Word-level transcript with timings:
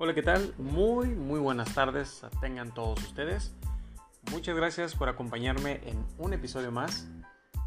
Hola, 0.00 0.14
¿qué 0.14 0.22
tal? 0.22 0.54
Muy, 0.58 1.08
muy 1.08 1.40
buenas 1.40 1.74
tardes 1.74 2.22
tengan 2.40 2.72
todos 2.72 3.02
ustedes. 3.02 3.52
Muchas 4.30 4.54
gracias 4.54 4.94
por 4.94 5.08
acompañarme 5.08 5.80
en 5.86 6.06
un 6.18 6.32
episodio 6.32 6.70
más. 6.70 7.08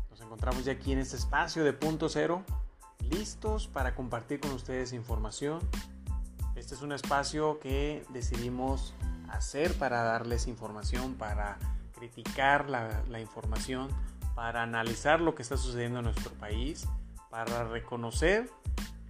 Nos 0.09 0.21
encontramos 0.21 0.63
ya 0.63 0.71
aquí 0.71 0.93
en 0.93 0.99
este 0.99 1.17
espacio 1.17 1.65
de 1.65 1.73
punto 1.73 2.07
cero, 2.07 2.45
listos 3.01 3.67
para 3.67 3.95
compartir 3.95 4.39
con 4.39 4.51
ustedes 4.51 4.93
información. 4.93 5.59
Este 6.55 6.73
es 6.73 6.81
un 6.81 6.93
espacio 6.93 7.59
que 7.59 8.05
decidimos 8.13 8.93
hacer 9.27 9.73
para 9.73 10.01
darles 10.01 10.47
información, 10.47 11.15
para 11.15 11.59
criticar 11.93 12.69
la, 12.69 13.03
la 13.09 13.19
información, 13.19 13.89
para 14.35 14.63
analizar 14.63 15.19
lo 15.19 15.35
que 15.35 15.41
está 15.41 15.57
sucediendo 15.57 15.99
en 15.99 16.05
nuestro 16.05 16.31
país, 16.35 16.87
para 17.29 17.65
reconocer 17.65 18.49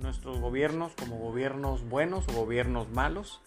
nuestros 0.02 0.40
gobiernos 0.40 0.94
como 0.94 1.18
gobiernos 1.18 1.88
buenos 1.88 2.28
o 2.30 2.34
gobiernos 2.34 2.90
malos. 2.90 3.42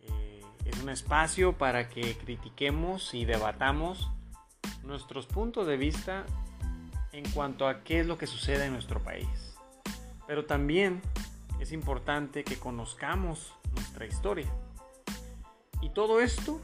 Eh, 0.00 0.42
es 0.64 0.82
un 0.82 0.88
espacio 0.88 1.52
para 1.52 1.88
que 1.88 2.16
critiquemos 2.16 3.14
y 3.14 3.24
debatamos 3.24 4.10
nuestros 4.82 5.26
puntos 5.26 5.66
de 5.66 5.76
vista 5.76 6.24
en 7.12 7.28
cuanto 7.30 7.68
a 7.68 7.84
qué 7.84 8.00
es 8.00 8.06
lo 8.06 8.18
que 8.18 8.26
sucede 8.26 8.66
en 8.66 8.72
nuestro 8.72 9.00
país. 9.02 9.56
Pero 10.26 10.46
también 10.46 11.00
es 11.60 11.72
importante 11.72 12.44
que 12.44 12.58
conozcamos 12.58 13.54
nuestra 13.72 14.06
historia. 14.06 14.52
Y 15.80 15.90
todo 15.90 16.20
esto 16.20 16.60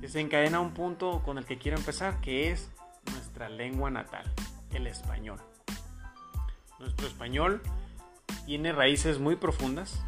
desencadena 0.00 0.60
un 0.60 0.72
punto 0.72 1.22
con 1.24 1.38
el 1.38 1.44
que 1.44 1.58
quiero 1.58 1.76
empezar, 1.78 2.20
que 2.20 2.50
es 2.50 2.70
nuestra 3.12 3.48
lengua 3.48 3.90
natal, 3.90 4.32
el 4.70 4.86
español. 4.86 5.40
Nuestro 6.78 7.06
español 7.06 7.62
tiene 8.46 8.72
raíces 8.72 9.18
muy 9.18 9.36
profundas, 9.36 10.02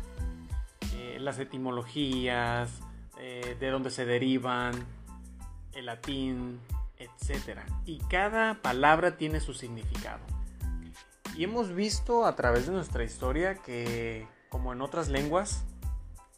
eh, 0.94 1.18
las 1.20 1.38
etimologías, 1.38 2.80
eh, 3.18 3.56
de 3.58 3.70
dónde 3.70 3.90
se 3.90 4.04
derivan, 4.04 4.74
el 5.72 5.86
latín, 5.86 6.60
etc. 6.98 7.60
Y 7.86 7.98
cada 7.98 8.62
palabra 8.62 9.16
tiene 9.16 9.40
su 9.40 9.54
significado. 9.54 10.20
Y 11.36 11.44
hemos 11.44 11.74
visto 11.74 12.26
a 12.26 12.36
través 12.36 12.66
de 12.66 12.72
nuestra 12.72 13.02
historia 13.02 13.56
que, 13.56 14.26
como 14.48 14.72
en 14.72 14.82
otras 14.82 15.08
lenguas, 15.08 15.64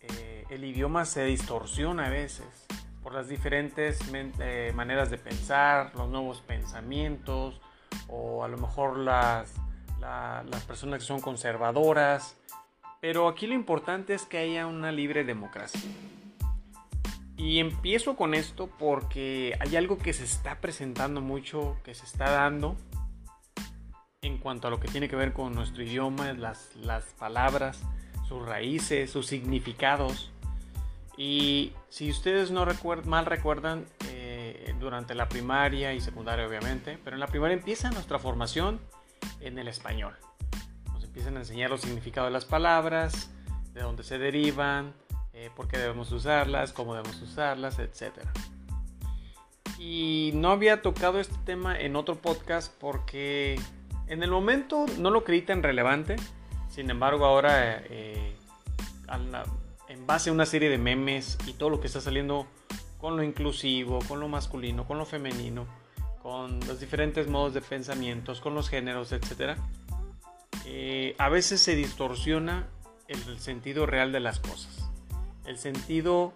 eh, 0.01 0.45
el 0.49 0.65
idioma 0.65 1.05
se 1.05 1.25
distorsiona 1.25 2.07
a 2.07 2.11
veces 2.11 2.67
por 3.03 3.15
las 3.15 3.29
diferentes 3.29 4.01
maneras 4.75 5.11
de 5.11 5.19
pensar, 5.19 5.93
los 5.95 6.09
nuevos 6.09 6.41
pensamientos 6.41 7.61
o 8.09 8.43
a 8.43 8.49
lo 8.49 8.59
mejor 8.59 8.99
las 8.99 9.55
las 10.01 10.65
personas 10.65 11.01
que 11.01 11.07
son 11.07 11.21
conservadoras, 11.21 12.37
pero 13.01 13.29
aquí 13.29 13.47
lo 13.47 13.55
importante 13.55 14.15
es 14.15 14.25
que 14.25 14.39
haya 14.39 14.67
una 14.67 14.93
libre 14.93 15.25
democracia. 15.25 15.81
Y 17.37 17.59
empiezo 17.59 18.17
con 18.17 18.35
esto 18.35 18.69
porque 18.79 19.57
hay 19.61 19.77
algo 19.77 19.99
que 19.99 20.13
se 20.13 20.25
está 20.25 20.61
presentando 20.61 21.21
mucho, 21.21 21.77
que 21.85 21.95
se 21.95 22.07
está 22.07 22.31
dando 22.31 22.77
en 24.23 24.39
cuanto 24.39 24.69
a 24.69 24.71
lo 24.71 24.81
que 24.81 24.89
tiene 24.89 25.09
que 25.09 25.17
ver 25.17 25.33
con 25.33 25.55
nuestro 25.55 25.83
idioma, 25.83 26.33
las, 26.33 26.75
las 26.77 27.05
palabras, 27.19 27.81
sus 28.27 28.45
raíces, 28.45 29.11
sus 29.11 29.27
significados. 29.27 30.33
Y 31.19 31.73
si 31.89 32.11
ustedes 32.11 32.51
no 32.51 32.67
mal 33.05 33.27
recuerdan, 33.27 33.85
eh, 34.09 34.75
durante 34.79 35.15
la 35.15 35.29
primaria 35.29 35.95
y 35.95 36.01
secundaria 36.01 36.47
obviamente, 36.47 36.99
pero 37.03 37.17
en 37.17 37.21
la 37.21 37.27
primaria 37.27 37.57
empieza 37.57 37.91
nuestra 37.91 38.19
formación 38.19 38.81
en 39.41 39.59
el 39.59 39.69
español. 39.69 40.15
Nos 40.93 41.05
empiezan 41.05 41.37
a 41.37 41.41
enseñar 41.41 41.71
los 41.71 41.81
significados 41.83 42.29
de 42.29 42.33
las 42.33 42.45
palabras, 42.45 43.31
de 43.73 43.83
dónde 43.83 44.03
se 44.03 44.19
derivan, 44.19 44.95
eh, 45.33 45.51
por 45.55 45.69
qué 45.69 45.79
debemos 45.79 46.11
usarlas, 46.13 46.73
cómo 46.73 46.95
debemos 46.95 47.21
usarlas, 47.21 47.79
etc. 47.79 48.13
Y 49.79 50.31
no 50.35 50.51
había 50.51 50.81
tocado 50.81 51.21
este 51.21 51.37
tema 51.45 51.79
en 51.79 51.97
otro 51.97 52.17
podcast 52.17 52.73
porque 52.81 53.61
en 54.07 54.23
el 54.23 54.31
momento 54.31 54.87
no 54.99 55.11
lo 55.11 55.25
creí 55.25 55.43
tan 55.43 55.63
relevante. 55.63 56.17
Sin 56.69 56.91
embargo, 56.91 57.27
ahora 57.27 57.83
eh, 57.91 58.35
en 59.89 60.07
base 60.07 60.31
a 60.31 60.33
una 60.33 60.47
serie 60.47 60.71
de 60.71 60.79
memes 60.79 61.39
y 61.47 61.53
todo 61.53 61.71
lo 61.71 61.81
que 61.81 61.87
está 61.87 62.01
saliendo 62.01 62.47
con 62.99 63.17
lo 63.17 63.23
inclusivo, 63.23 63.99
con 64.09 64.21
lo 64.21 64.29
masculino, 64.29 64.87
con 64.87 64.99
lo 64.99 65.05
femenino, 65.05 65.67
con 66.27 66.59
los 66.67 66.81
diferentes 66.81 67.29
modos 67.29 67.55
de 67.55 67.61
pensamientos, 67.61 68.41
con 68.41 68.53
los 68.53 68.69
géneros, 68.69 69.13
etc., 69.13 69.57
eh, 70.65 71.15
a 71.19 71.29
veces 71.29 71.61
se 71.61 71.77
distorsiona 71.77 72.67
el 73.07 73.39
sentido 73.39 73.87
real 73.87 74.11
de 74.11 74.19
las 74.19 74.41
cosas, 74.41 74.91
el 75.45 75.57
sentido 75.57 76.35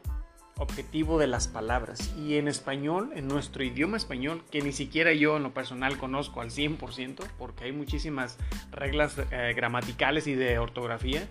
objetivo 0.59 1.19
de 1.19 1.27
las 1.27 1.49
palabras. 1.49 2.15
Y 2.17 2.37
en 2.37 2.47
español, 2.47 3.11
en 3.17 3.27
nuestro 3.27 3.65
idioma 3.65 3.97
español, 3.97 4.45
que 4.53 4.62
ni 4.62 4.71
siquiera 4.71 5.12
yo 5.12 5.39
en 5.39 5.43
lo 5.43 5.53
personal 5.53 5.99
conozco 5.99 6.41
al 6.41 6.53
100%, 6.53 7.25
porque 7.37 7.65
hay 7.65 7.72
muchísimas 7.72 8.39
reglas 8.71 9.17
eh, 9.33 9.55
gramaticales 9.57 10.28
y 10.28 10.37
de 10.37 10.61
ortografía, 10.61 11.27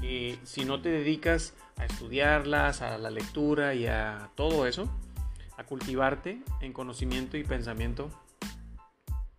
que 0.00 0.38
si 0.44 0.64
no 0.64 0.80
te 0.80 0.90
dedicas 0.90 1.54
a 1.76 1.86
estudiarlas, 1.86 2.82
a 2.82 2.98
la 2.98 3.10
lectura 3.10 3.74
y 3.74 3.88
a 3.88 4.30
todo 4.36 4.68
eso, 4.68 4.88
a 5.56 5.64
cultivarte 5.64 6.40
en 6.60 6.72
conocimiento 6.72 7.36
y 7.36 7.44
pensamiento, 7.44 8.10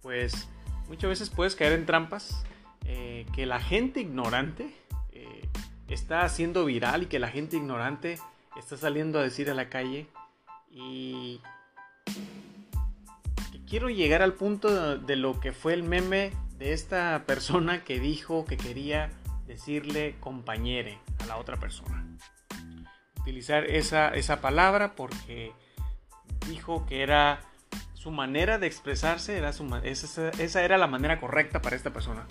pues 0.01 0.47
muchas 0.87 1.09
veces 1.09 1.29
puedes 1.29 1.55
caer 1.55 1.73
en 1.73 1.85
trampas 1.85 2.43
eh, 2.85 3.25
que 3.33 3.45
la 3.45 3.59
gente 3.59 3.99
ignorante 3.99 4.73
eh, 5.11 5.47
está 5.87 6.21
haciendo 6.21 6.65
viral 6.65 7.03
y 7.03 7.05
que 7.07 7.19
la 7.19 7.27
gente 7.27 7.57
ignorante 7.57 8.17
está 8.57 8.77
saliendo 8.77 9.19
a 9.19 9.23
decir 9.23 9.49
a 9.49 9.53
la 9.53 9.69
calle 9.69 10.07
y 10.71 11.41
quiero 13.67 13.89
llegar 13.89 14.21
al 14.21 14.33
punto 14.33 14.97
de 14.97 15.15
lo 15.15 15.39
que 15.39 15.51
fue 15.51 15.73
el 15.73 15.83
meme 15.83 16.31
de 16.57 16.73
esta 16.73 17.23
persona 17.25 17.83
que 17.83 17.99
dijo 17.99 18.45
que 18.45 18.57
quería 18.57 19.11
decirle 19.45 20.15
compañere 20.19 20.99
a 21.19 21.25
la 21.25 21.37
otra 21.37 21.57
persona. 21.57 22.05
Utilizar 23.19 23.65
esa, 23.65 24.09
esa 24.09 24.41
palabra 24.41 24.95
porque 24.95 25.51
dijo 26.47 26.85
que 26.85 27.03
era 27.03 27.41
su 27.93 28.11
manera 28.11 28.57
de 28.57 28.67
expresarse, 28.67 29.37
era 29.37 29.53
su, 29.53 29.65
esa, 29.83 30.29
esa 30.29 30.63
era 30.63 30.77
la 30.77 30.87
manera 30.87 31.19
correcta 31.19 31.61
para 31.61 31.75
esta 31.75 31.91
persona 31.91 32.25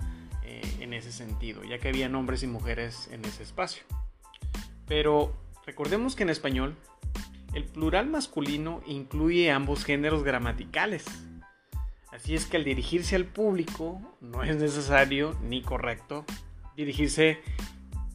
eh, 0.45 0.63
en 0.81 0.93
ese 0.93 1.13
sentido, 1.13 1.65
ya 1.65 1.79
que 1.79 1.89
había 1.89 2.07
hombres 2.07 2.43
y 2.43 2.47
mujeres 2.47 3.09
en 3.13 3.25
ese 3.25 3.43
espacio. 3.43 3.83
Pero 4.87 5.35
recordemos 5.67 6.17
que 6.17 6.23
en 6.23 6.31
español 6.31 6.77
el 7.55 7.65
plural 7.65 8.07
masculino 8.07 8.83
incluye 8.87 9.51
ambos 9.51 9.85
géneros 9.85 10.23
gramaticales. 10.23 11.05
Así 12.13 12.35
es 12.35 12.47
que 12.47 12.57
al 12.57 12.65
dirigirse 12.65 13.17
al 13.17 13.25
público 13.25 14.01
no 14.21 14.43
es 14.43 14.57
necesario 14.57 15.37
ni 15.43 15.63
correcto 15.63 16.25
dirigirse 16.77 17.41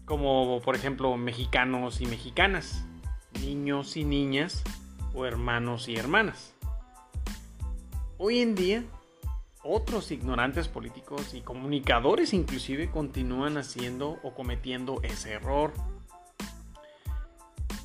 como 0.06 0.62
por 0.62 0.76
ejemplo 0.76 1.16
mexicanos 1.18 2.02
y 2.02 2.06
mexicanas, 2.06 2.86
niños 3.42 3.98
y 3.98 4.04
niñas, 4.04 4.64
o 5.14 5.26
hermanos 5.26 5.88
y 5.88 5.96
hermanas. 5.96 6.54
Hoy 8.18 8.40
en 8.40 8.56
día, 8.56 8.84
otros 9.64 10.12
ignorantes 10.12 10.68
políticos 10.68 11.34
y 11.34 11.42
comunicadores 11.42 12.34
inclusive 12.34 12.90
continúan 12.90 13.58
haciendo 13.58 14.20
o 14.24 14.34
cometiendo 14.34 15.02
ese 15.04 15.34
error. 15.34 15.74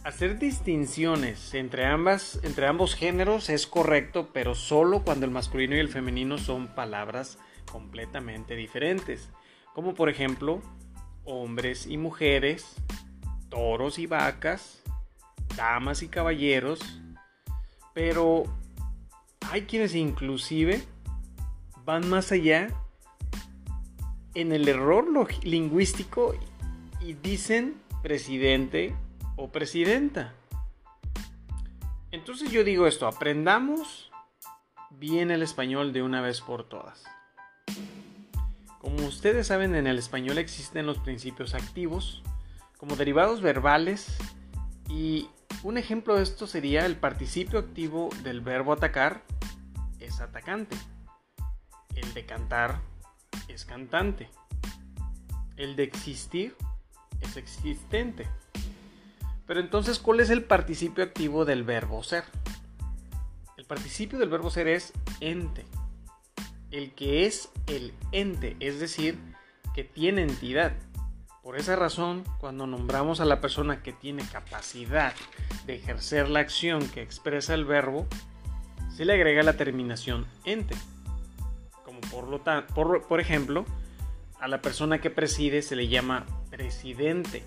Hacer 0.04 0.38
distinciones 0.38 1.52
entre, 1.54 1.84
ambas, 1.84 2.38
entre 2.44 2.66
ambos 2.66 2.94
géneros 2.94 3.50
es 3.50 3.66
correcto, 3.66 4.30
pero 4.32 4.54
solo 4.54 5.02
cuando 5.02 5.26
el 5.26 5.32
masculino 5.32 5.74
y 5.74 5.80
el 5.80 5.88
femenino 5.88 6.38
son 6.38 6.68
palabras 6.68 7.38
completamente 7.70 8.54
diferentes, 8.54 9.30
como 9.74 9.94
por 9.94 10.08
ejemplo 10.08 10.62
hombres 11.24 11.86
y 11.86 11.98
mujeres, 11.98 12.76
toros 13.48 13.98
y 13.98 14.06
vacas, 14.06 14.82
damas 15.56 16.02
y 16.02 16.08
caballeros, 16.08 17.00
pero 17.96 18.44
hay 19.50 19.62
quienes 19.62 19.94
inclusive 19.94 20.84
van 21.86 22.06
más 22.10 22.30
allá 22.30 22.68
en 24.34 24.52
el 24.52 24.68
error 24.68 25.06
lingüístico 25.42 26.34
y 27.00 27.14
dicen 27.14 27.80
presidente 28.02 28.94
o 29.36 29.48
presidenta. 29.48 30.34
Entonces 32.10 32.50
yo 32.50 32.64
digo 32.64 32.86
esto, 32.86 33.06
aprendamos 33.06 34.10
bien 34.90 35.30
el 35.30 35.42
español 35.42 35.94
de 35.94 36.02
una 36.02 36.20
vez 36.20 36.42
por 36.42 36.68
todas. 36.68 37.02
Como 38.78 39.06
ustedes 39.06 39.46
saben, 39.46 39.74
en 39.74 39.86
el 39.86 39.96
español 39.96 40.36
existen 40.36 40.84
los 40.84 40.98
principios 40.98 41.54
activos 41.54 42.22
como 42.76 42.94
derivados 42.94 43.40
verbales 43.40 44.18
y 44.90 45.30
un 45.62 45.78
ejemplo 45.78 46.16
de 46.16 46.22
esto 46.22 46.46
sería 46.46 46.86
el 46.86 46.96
participio 46.96 47.58
activo 47.58 48.10
del 48.22 48.40
verbo 48.40 48.72
atacar 48.72 49.22
es 50.00 50.20
atacante. 50.20 50.76
El 51.94 52.12
de 52.14 52.26
cantar 52.26 52.80
es 53.48 53.64
cantante. 53.64 54.28
El 55.56 55.76
de 55.76 55.84
existir 55.84 56.54
es 57.20 57.36
existente. 57.36 58.26
Pero 59.46 59.60
entonces, 59.60 59.98
¿cuál 59.98 60.20
es 60.20 60.30
el 60.30 60.44
participio 60.44 61.04
activo 61.04 61.44
del 61.44 61.64
verbo 61.64 62.02
ser? 62.02 62.24
El 63.56 63.64
participio 63.64 64.18
del 64.18 64.28
verbo 64.28 64.50
ser 64.50 64.68
es 64.68 64.92
ente. 65.20 65.64
El 66.70 66.92
que 66.92 67.26
es 67.26 67.48
el 67.66 67.94
ente, 68.12 68.56
es 68.60 68.80
decir, 68.80 69.18
que 69.74 69.84
tiene 69.84 70.22
entidad. 70.22 70.72
Por 71.46 71.56
esa 71.56 71.76
razón, 71.76 72.24
cuando 72.40 72.66
nombramos 72.66 73.20
a 73.20 73.24
la 73.24 73.40
persona 73.40 73.80
que 73.80 73.92
tiene 73.92 74.24
capacidad 74.32 75.14
de 75.64 75.76
ejercer 75.76 76.28
la 76.28 76.40
acción 76.40 76.88
que 76.88 77.02
expresa 77.02 77.54
el 77.54 77.64
verbo, 77.64 78.08
se 78.88 79.04
le 79.04 79.12
agrega 79.12 79.44
la 79.44 79.56
terminación 79.56 80.26
ente. 80.44 80.74
Como 81.84 82.00
por, 82.00 82.26
lo 82.26 82.42
por, 82.74 83.06
por 83.06 83.20
ejemplo, 83.20 83.64
a 84.40 84.48
la 84.48 84.60
persona 84.60 85.00
que 85.00 85.08
preside 85.08 85.62
se 85.62 85.76
le 85.76 85.86
llama 85.86 86.26
presidente 86.50 87.44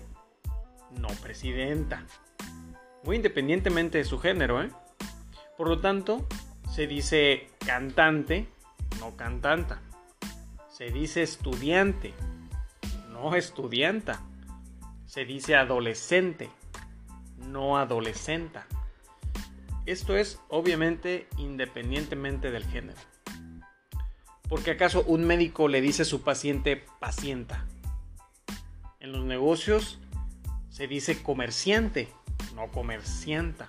no 0.98 1.08
presidenta. 1.22 2.06
Muy 3.04 3.16
independientemente 3.16 3.98
de 3.98 4.04
su 4.04 4.18
género, 4.18 4.62
¿eh? 4.62 4.70
Por 5.58 5.68
lo 5.68 5.78
tanto, 5.78 6.26
se 6.74 6.86
dice 6.86 7.50
cantante, 7.66 8.48
no 8.98 9.14
cantanta. 9.14 9.82
Se 10.70 10.90
dice 10.90 11.20
estudiante, 11.22 12.14
no 13.20 13.34
estudianta. 13.34 14.20
Se 15.04 15.24
dice 15.24 15.56
adolescente, 15.56 16.48
no 17.36 17.76
adolescenta. 17.76 18.66
Esto 19.84 20.16
es 20.16 20.40
obviamente 20.48 21.26
independientemente 21.36 22.50
del 22.50 22.64
género. 22.64 22.98
Porque 24.48 24.72
acaso 24.72 25.04
un 25.06 25.24
médico 25.24 25.68
le 25.68 25.80
dice 25.80 26.02
a 26.02 26.06
su 26.06 26.22
paciente 26.22 26.84
pacienta. 26.98 27.66
En 29.00 29.12
los 29.12 29.24
negocios 29.24 29.98
se 30.70 30.86
dice 30.86 31.22
comerciante, 31.22 32.08
no 32.54 32.68
comercianta. 32.68 33.66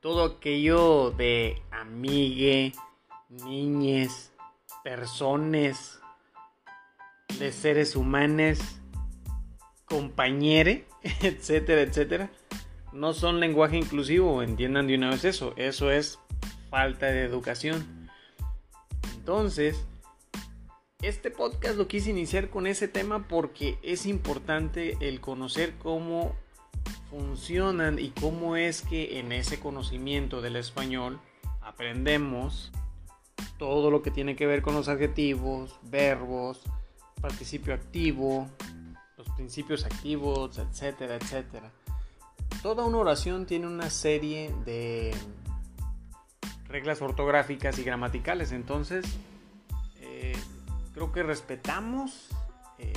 Todo 0.00 0.36
aquello 0.36 1.12
de 1.12 1.62
amigue, 1.70 2.72
niñes, 3.28 4.32
personas, 4.84 5.95
de 7.38 7.52
seres 7.52 7.96
humanos, 7.96 8.58
compañere, 9.84 10.86
etcétera, 11.22 11.82
etcétera, 11.82 12.30
no 12.92 13.12
son 13.12 13.40
lenguaje 13.40 13.76
inclusivo, 13.76 14.42
entiendan 14.42 14.86
de 14.86 14.94
una 14.94 15.10
vez 15.10 15.24
eso, 15.24 15.52
eso 15.56 15.90
es 15.90 16.18
falta 16.70 17.06
de 17.06 17.24
educación. 17.24 18.08
Entonces, 19.16 19.84
este 21.02 21.30
podcast 21.30 21.76
lo 21.76 21.88
quise 21.88 22.10
iniciar 22.10 22.48
con 22.48 22.66
ese 22.66 22.88
tema 22.88 23.28
porque 23.28 23.78
es 23.82 24.06
importante 24.06 24.96
el 25.00 25.20
conocer 25.20 25.74
cómo 25.78 26.34
funcionan 27.10 27.98
y 27.98 28.10
cómo 28.10 28.56
es 28.56 28.82
que 28.82 29.18
en 29.18 29.32
ese 29.32 29.60
conocimiento 29.60 30.40
del 30.40 30.56
español 30.56 31.20
aprendemos 31.60 32.72
todo 33.58 33.90
lo 33.90 34.02
que 34.02 34.10
tiene 34.10 34.36
que 34.36 34.46
ver 34.46 34.62
con 34.62 34.74
los 34.74 34.88
adjetivos, 34.88 35.78
verbos, 35.82 36.62
participio 37.20 37.74
activo, 37.74 38.48
los 39.16 39.28
principios 39.30 39.84
activos, 39.84 40.58
etcétera, 40.58 41.16
etcétera. 41.16 41.70
Toda 42.62 42.84
una 42.84 42.98
oración 42.98 43.46
tiene 43.46 43.66
una 43.66 43.90
serie 43.90 44.54
de 44.64 45.14
reglas 46.68 47.00
ortográficas 47.02 47.78
y 47.78 47.84
gramaticales, 47.84 48.52
entonces 48.52 49.06
creo 50.96 51.12
que 51.12 51.22
respetamos 51.22 52.28
eh, 52.78 52.90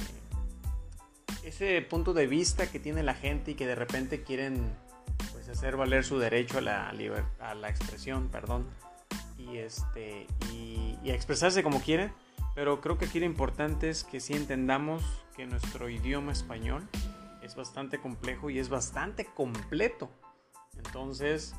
ese 1.43 1.81
punto 1.81 2.13
de 2.13 2.27
vista 2.27 2.71
que 2.71 2.79
tiene 2.79 3.03
la 3.03 3.13
gente 3.13 3.51
y 3.51 3.55
que 3.55 3.67
de 3.67 3.75
repente 3.75 4.23
quieren 4.23 4.73
pues, 5.33 5.49
hacer 5.49 5.75
valer 5.75 6.05
su 6.05 6.17
derecho 6.17 6.59
a 6.59 6.61
la, 6.61 6.93
a 7.39 7.55
la 7.55 7.69
expresión, 7.69 8.29
perdón, 8.29 8.67
y, 9.37 9.57
este, 9.57 10.27
y, 10.49 10.97
y, 11.03 11.11
a 11.11 11.13
expresarse 11.13 11.61
como 11.61 11.81
quieren. 11.81 12.13
Pero 12.59 12.81
creo 12.81 12.97
que 12.97 13.05
aquí 13.05 13.21
lo 13.21 13.25
importante 13.25 13.89
es 13.89 14.03
que 14.03 14.19
sí 14.19 14.33
entendamos 14.33 15.01
que 15.33 15.47
nuestro 15.47 15.87
idioma 15.87 16.33
español 16.33 16.85
es 17.41 17.55
bastante 17.55 17.99
complejo 17.99 18.49
y 18.49 18.59
es 18.59 18.67
bastante 18.67 19.23
completo. 19.23 20.09
Entonces, 20.75 21.55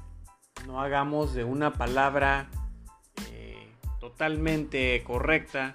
no 0.66 0.78
hagamos 0.78 1.32
de 1.32 1.44
una 1.44 1.72
palabra 1.72 2.50
eh, 3.30 3.72
totalmente 3.98 5.02
correcta 5.02 5.74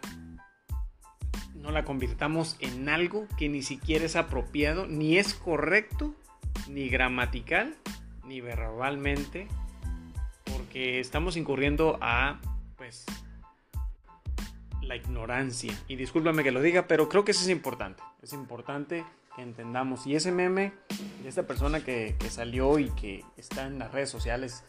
no 1.55 1.71
la 1.71 1.85
convirtamos 1.85 2.55
en 2.59 2.87
algo 2.87 3.25
que 3.35 3.49
ni 3.49 3.63
siquiera 3.63 4.05
es 4.05 4.15
apropiado, 4.15 4.85
ni 4.85 5.17
es 5.17 5.33
correcto, 5.33 6.13
ni 6.69 6.87
gramatical, 6.87 7.75
ni 8.25 8.41
verbalmente, 8.41 9.47
porque 10.43 10.99
estamos 10.99 11.35
incurriendo 11.35 11.97
a, 11.99 12.39
la 14.85 14.95
ignorancia. 14.95 15.73
Y 15.87 15.95
discúlpame 15.95 16.43
que 16.43 16.51
lo 16.51 16.61
diga, 16.61 16.87
pero 16.87 17.09
creo 17.09 17.25
que 17.25 17.31
eso 17.31 17.41
es 17.41 17.49
importante. 17.49 18.03
Es 18.21 18.33
importante 18.33 19.05
que 19.35 19.41
entendamos. 19.41 20.07
Y 20.07 20.15
ese 20.15 20.31
meme 20.31 20.73
de 21.21 21.29
esta 21.29 21.43
persona 21.43 21.83
que, 21.83 22.15
que 22.19 22.29
salió 22.29 22.79
y 22.79 22.89
que 22.91 23.23
está 23.37 23.67
en 23.67 23.79
las 23.79 23.91
redes 23.91 24.09
sociales 24.09 24.63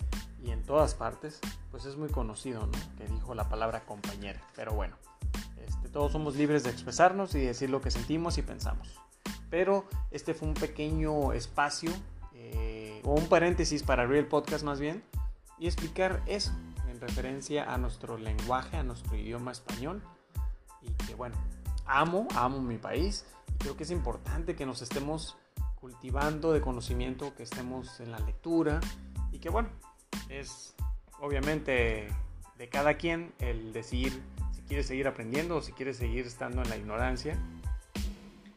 y 0.45 0.51
en 0.51 0.63
todas 0.63 0.95
partes, 0.95 1.41
pues 1.71 1.85
es 1.87 1.97
muy 1.97 2.09
conocido, 2.09 2.67
¿no? 2.67 2.79
Que 2.99 3.13
dijo 3.13 3.35
la 3.35 3.49
palabra 3.49 3.81
compañera. 3.85 4.41
Pero 4.55 4.73
bueno. 4.73 4.97
Todos 5.97 6.13
somos 6.13 6.37
libres 6.37 6.63
de 6.63 6.69
expresarnos 6.69 7.35
y 7.35 7.41
decir 7.41 7.71
lo 7.71 7.81
que 7.81 7.91
sentimos 7.91 8.37
y 8.37 8.43
pensamos. 8.43 9.01
Pero 9.49 9.87
este 10.11 10.35
fue 10.35 10.47
un 10.47 10.53
pequeño 10.53 11.33
espacio 11.33 11.91
eh, 12.35 13.01
o 13.03 13.15
un 13.15 13.27
paréntesis 13.31 13.83
para 13.83 14.03
abrir 14.03 14.19
el 14.19 14.27
podcast 14.27 14.63
más 14.63 14.79
bien 14.79 15.03
y 15.59 15.67
explicar 15.67 16.23
eso 16.27 16.53
en 16.97 17.01
referencia 17.01 17.73
a 17.73 17.79
nuestro 17.79 18.17
lenguaje, 18.17 18.77
a 18.77 18.83
nuestro 18.83 19.17
idioma 19.17 19.53
español. 19.53 20.03
Y 20.83 20.91
que 21.07 21.15
bueno, 21.15 21.37
amo, 21.85 22.27
amo 22.35 22.61
mi 22.61 22.79
país. 22.79 23.27
Creo 23.59 23.77
que 23.77 23.85
es 23.85 23.91
importante 23.91 24.57
que 24.57 24.67
nos 24.67 24.83
estemos 24.83 25.37
cultivando 25.81 26.53
de 26.53 26.61
conocimiento, 26.61 27.35
que 27.35 27.43
estemos 27.43 28.01
en 28.01 28.11
la 28.11 28.19
lectura 28.21 28.81
y 29.31 29.39
que 29.39 29.51
bueno, 29.51 29.69
es 30.29 30.75
obviamente 31.21 32.09
de 32.59 32.69
cada 32.69 32.95
quien 32.95 33.33
el 33.39 33.73
decir 33.73 34.23
quieres 34.67 34.87
seguir 34.87 35.07
aprendiendo 35.07 35.57
o 35.57 35.63
si 35.63 35.73
quieres 35.73 35.97
seguir 35.97 36.27
estando 36.27 36.63
en 36.63 36.69
la 36.69 36.77
ignorancia. 36.77 37.39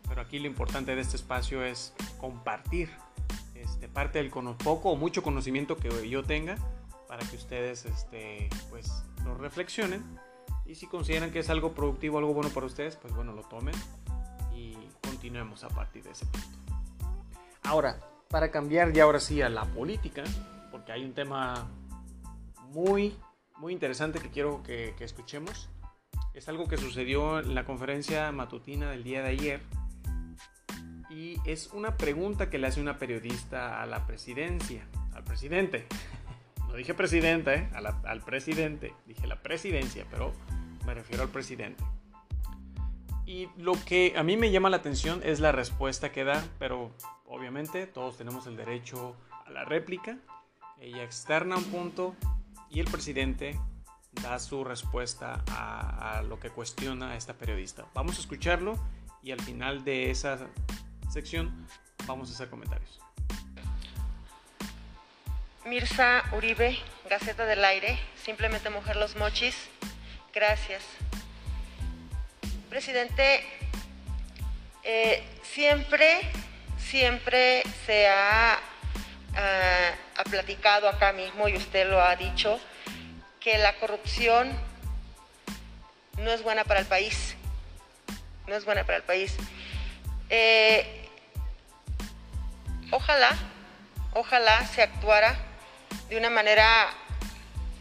Pero 0.07 0.21
aquí 0.21 0.39
lo 0.39 0.47
importante 0.47 0.95
de 0.95 1.01
este 1.01 1.17
espacio 1.17 1.63
es 1.63 1.93
compartir 2.17 2.89
este, 3.53 3.87
parte 3.87 4.17
del 4.17 4.31
poco 4.31 4.89
o 4.89 4.95
mucho 4.95 5.21
conocimiento 5.21 5.77
que 5.77 6.09
yo 6.09 6.23
tenga 6.23 6.57
para 7.09 7.27
que 7.27 7.35
ustedes 7.35 7.85
este, 7.85 8.49
pues, 8.69 9.03
lo 9.25 9.35
reflexionen 9.35 10.19
y 10.65 10.75
si 10.75 10.85
consideran 10.85 11.31
que 11.31 11.39
es 11.39 11.49
algo 11.49 11.73
productivo, 11.73 12.19
algo 12.19 12.33
bueno 12.35 12.51
para 12.51 12.67
ustedes, 12.67 12.95
pues 12.95 13.13
bueno, 13.15 13.33
lo 13.33 13.41
tomen 13.41 13.73
y 14.55 14.77
continuemos 15.01 15.63
a 15.63 15.69
partir 15.69 16.03
de 16.03 16.11
ese 16.11 16.27
punto. 16.27 16.47
Ahora, 17.63 17.99
para 18.29 18.51
cambiar 18.51 18.93
ya 18.93 19.03
ahora 19.03 19.19
sí 19.19 19.41
a 19.41 19.49
la 19.49 19.65
política, 19.65 20.23
porque 20.71 20.91
hay 20.91 21.03
un 21.03 21.15
tema 21.15 21.67
muy, 22.67 23.17
muy 23.57 23.73
interesante 23.73 24.19
que 24.19 24.29
quiero 24.29 24.61
que, 24.61 24.93
que 24.95 25.03
escuchemos 25.03 25.67
es 26.35 26.47
algo 26.47 26.67
que 26.67 26.77
sucedió 26.77 27.39
en 27.39 27.55
la 27.55 27.65
conferencia 27.65 28.31
matutina 28.31 28.91
del 28.91 29.03
día 29.03 29.23
de 29.23 29.29
ayer 29.29 29.61
y 31.09 31.37
es 31.43 31.71
una 31.73 31.97
pregunta 31.97 32.49
que 32.49 32.59
le 32.59 32.67
hace 32.67 32.79
una 32.79 32.97
periodista 32.97 33.81
a 33.81 33.85
la 33.85 34.05
presidencia, 34.05 34.87
al 35.13 35.23
presidente. 35.23 35.87
No 36.69 36.75
dije 36.75 36.93
presidenta, 36.93 37.53
¿eh? 37.53 37.69
al 38.05 38.21
presidente. 38.21 38.93
Dije 39.05 39.27
la 39.27 39.41
presidencia, 39.41 40.05
pero 40.09 40.31
me 40.85 40.93
refiero 40.93 41.23
al 41.23 41.29
presidente. 41.29 41.83
Y 43.29 43.47
lo 43.57 43.73
que 43.85 44.15
a 44.17 44.23
mí 44.23 44.37
me 44.37 44.49
llama 44.49 44.71
la 44.71 44.77
atención 44.77 45.21
es 45.23 45.39
la 45.39 45.51
respuesta 45.51 46.11
que 46.11 46.23
da, 46.23 46.43
pero 46.57 46.89
obviamente 47.27 47.85
todos 47.85 48.17
tenemos 48.17 48.47
el 48.47 48.57
derecho 48.57 49.15
a 49.45 49.51
la 49.51 49.65
réplica. 49.65 50.17
Ella 50.79 51.03
externa 51.03 51.57
un 51.57 51.65
punto 51.65 52.15
y 52.71 52.79
el 52.79 52.87
presidente 52.87 53.59
da 54.23 54.39
su 54.39 54.63
respuesta 54.63 55.43
a, 55.51 56.23
lo 56.27 56.39
que 56.39 56.49
cuestiona 56.49 57.11
a 57.11 57.15
esta 57.17 57.35
periodista. 57.35 57.85
Vamos 57.93 58.17
a 58.17 58.21
escucharlo 58.21 58.79
y 59.21 59.29
al 59.29 59.41
final 59.41 59.83
de 59.83 60.09
esa 60.09 60.39
sección 61.07 61.67
vamos 62.07 62.31
a 62.31 62.33
hacer 62.33 62.49
comentarios. 62.49 62.99
Mirza 65.65 66.23
Uribe, 66.31 66.79
Gaceta 67.09 67.45
del 67.45 67.63
Aire, 67.65 67.99
simplemente 68.23 68.69
Mujer 68.69 68.95
Los 68.95 69.17
Mochis, 69.17 69.55
gracias. 70.33 70.81
Presidente, 72.69 73.45
eh, 74.83 75.21
siempre, 75.43 76.21
siempre 76.77 77.63
se 77.85 78.07
ha, 78.07 78.53
ah, 79.35 79.91
ha 80.15 80.23
platicado 80.23 80.87
acá 80.87 81.11
mismo 81.11 81.49
y 81.49 81.57
usted 81.57 81.89
lo 81.89 82.01
ha 82.01 82.15
dicho, 82.15 82.57
que 83.41 83.57
la 83.57 83.75
corrupción 83.75 84.49
no 86.19 86.31
es 86.31 86.41
buena 86.41 86.63
para 86.63 86.79
el 86.79 86.85
país. 86.85 87.35
No 88.47 88.55
es 88.55 88.63
buena 88.63 88.85
para 88.85 88.97
el 88.97 89.03
país. 89.03 89.35
Eh, 90.29 91.05
ojalá, 92.91 93.37
ojalá 94.13 94.65
se 94.65 94.81
actuara 94.83 95.48
de 96.09 96.17
una 96.17 96.29
manera 96.29 96.89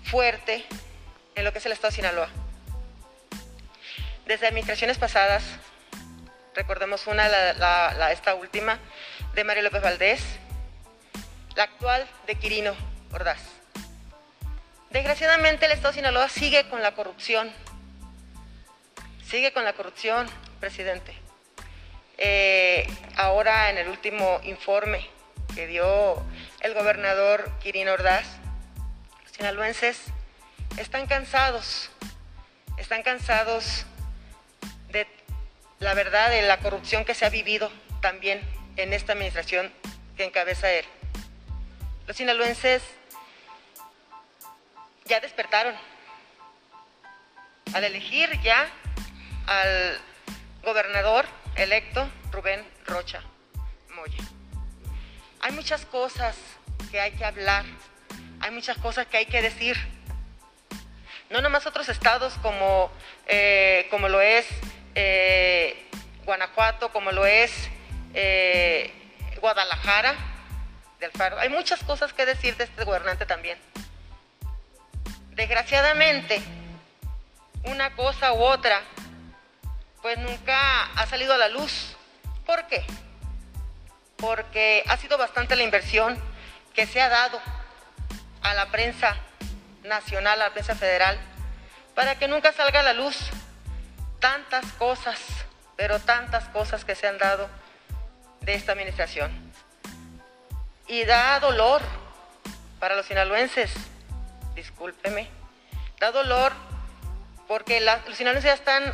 fuerte 0.04 0.64
en 1.34 1.44
lo 1.44 1.52
que 1.52 1.58
es 1.58 1.66
el 1.66 1.72
Estado 1.72 1.90
de 1.90 1.96
Sinaloa. 1.96 2.28
Desde 4.26 4.46
administraciones 4.46 4.98
pasadas, 4.98 5.42
recordemos 6.54 7.06
una, 7.06 7.28
la, 7.28 8.12
esta 8.12 8.34
última, 8.34 8.78
de 9.34 9.44
María 9.44 9.62
López 9.62 9.82
Valdés, 9.82 10.22
la 11.54 11.64
actual 11.64 12.06
de 12.26 12.34
Quirino 12.34 12.74
Ordaz. 13.12 13.40
Desgraciadamente 14.90 15.66
el 15.66 15.72
Estado 15.72 15.92
de 15.92 16.00
Sinaloa 16.00 16.28
sigue 16.28 16.68
con 16.68 16.82
la 16.82 16.92
corrupción, 16.92 17.52
sigue 19.24 19.52
con 19.52 19.64
la 19.64 19.72
corrupción, 19.72 20.28
presidente. 20.60 21.14
Eh, 22.16 22.86
ahora 23.16 23.70
en 23.70 23.78
el 23.78 23.88
último 23.88 24.40
informe 24.42 25.08
que 25.54 25.66
dio 25.66 26.22
el 26.60 26.74
gobernador 26.74 27.50
Quirino 27.60 27.92
Ordaz, 27.92 28.26
los 29.22 29.32
sinaloenses 29.32 30.00
están 30.76 31.06
cansados, 31.06 31.90
están 32.76 33.02
cansados 33.02 33.86
de 34.90 35.06
la 35.78 35.94
verdad 35.94 36.30
de 36.30 36.42
la 36.42 36.58
corrupción 36.58 37.04
que 37.04 37.14
se 37.14 37.24
ha 37.26 37.30
vivido 37.30 37.70
también 38.00 38.40
en 38.76 38.92
esta 38.92 39.12
administración 39.12 39.72
que 40.16 40.24
encabeza 40.24 40.70
él. 40.70 40.84
Los 42.06 42.16
sinaloenses 42.16 42.82
ya 45.04 45.20
despertaron 45.20 45.74
al 47.74 47.84
elegir 47.84 48.30
ya 48.42 48.68
al 49.46 50.00
gobernador 50.62 51.26
electo 51.56 52.08
Rubén 52.30 52.64
Rocha 52.86 53.22
Moya. 53.94 54.27
Hay 55.40 55.52
muchas 55.52 55.84
cosas 55.86 56.36
que 56.90 57.00
hay 57.00 57.12
que 57.12 57.24
hablar, 57.24 57.64
hay 58.40 58.50
muchas 58.50 58.76
cosas 58.78 59.06
que 59.06 59.18
hay 59.18 59.26
que 59.26 59.40
decir. 59.40 59.76
No 61.30 61.40
nomás 61.40 61.66
otros 61.66 61.88
estados 61.88 62.34
como, 62.42 62.90
eh, 63.26 63.86
como 63.90 64.08
lo 64.08 64.20
es 64.20 64.46
eh, 64.94 65.86
Guanajuato, 66.24 66.90
como 66.90 67.12
lo 67.12 67.24
es 67.26 67.52
eh, 68.14 68.92
Guadalajara, 69.40 70.14
del 70.98 71.12
Faro. 71.12 71.38
Hay 71.38 71.48
muchas 71.50 71.84
cosas 71.84 72.12
que 72.12 72.26
decir 72.26 72.56
de 72.56 72.64
este 72.64 72.84
gobernante 72.84 73.24
también. 73.24 73.58
Desgraciadamente, 75.30 76.42
una 77.64 77.94
cosa 77.94 78.32
u 78.32 78.42
otra, 78.42 78.80
pues 80.02 80.18
nunca 80.18 80.84
ha 80.96 81.06
salido 81.06 81.34
a 81.34 81.38
la 81.38 81.48
luz. 81.48 81.96
¿Por 82.44 82.66
qué? 82.66 82.84
Porque 84.18 84.84
ha 84.88 84.96
sido 84.96 85.16
bastante 85.16 85.56
la 85.56 85.62
inversión 85.62 86.20
que 86.74 86.86
se 86.86 87.00
ha 87.00 87.08
dado 87.08 87.40
a 88.42 88.54
la 88.54 88.66
prensa 88.66 89.16
nacional, 89.84 90.40
a 90.40 90.46
la 90.46 90.52
prensa 90.52 90.74
federal, 90.74 91.18
para 91.94 92.18
que 92.18 92.28
nunca 92.28 92.52
salga 92.52 92.80
a 92.80 92.82
la 92.82 92.92
luz 92.92 93.16
tantas 94.20 94.64
cosas, 94.72 95.18
pero 95.76 95.98
tantas 96.00 96.44
cosas 96.48 96.84
que 96.84 96.94
se 96.94 97.06
han 97.06 97.18
dado 97.18 97.48
de 98.40 98.54
esta 98.54 98.72
administración. 98.72 99.30
Y 100.86 101.04
da 101.04 101.38
dolor 101.40 101.82
para 102.80 102.96
los 102.96 103.06
sinaloenses, 103.06 103.72
discúlpeme, 104.54 105.28
da 106.00 106.10
dolor 106.10 106.52
porque 107.46 107.80
los 107.80 108.16
sinaloenses 108.16 108.50
ya 108.50 108.54
están, 108.54 108.92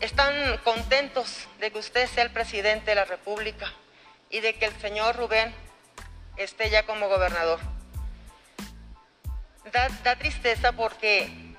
están 0.00 0.58
contentos 0.58 1.46
de 1.58 1.70
que 1.70 1.78
usted 1.78 2.08
sea 2.08 2.24
el 2.24 2.30
presidente 2.30 2.90
de 2.90 2.94
la 2.94 3.04
República 3.04 3.72
y 4.30 4.40
de 4.40 4.54
que 4.54 4.66
el 4.66 4.80
señor 4.80 5.16
Rubén 5.16 5.54
esté 6.36 6.70
ya 6.70 6.84
como 6.84 7.08
gobernador. 7.08 7.60
Da, 9.72 10.16
tristeza 10.16 10.72
porque 10.72 11.54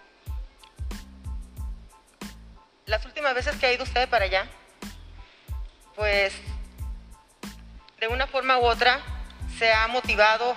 las 2.86 3.06
últimas 3.06 3.36
veces 3.36 3.56
que 3.58 3.66
ha 3.66 3.74
ido 3.74 3.84
usted 3.84 4.08
para 4.10 4.26
allá, 4.26 4.48
pues 5.96 6.34
de 8.00 8.08
una 8.08 8.28
forma 8.28 8.58
u 8.60 8.66
otra 8.66 9.02
se 9.58 9.72
ha 9.72 9.88
motivado, 9.88 10.56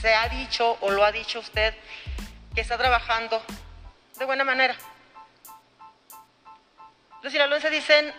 se 0.00 0.14
ha 0.14 0.28
dicho 0.28 0.78
o 0.80 0.90
lo 0.90 1.04
ha 1.04 1.12
dicho 1.12 1.40
usted 1.40 1.74
que 2.54 2.60
está 2.60 2.78
trabajando 2.78 3.42
de 4.18 4.24
buena 4.24 4.44
manera. 4.44 4.76
Los 7.22 7.32
sinaloenses 7.32 7.70
dicen, 7.70 8.14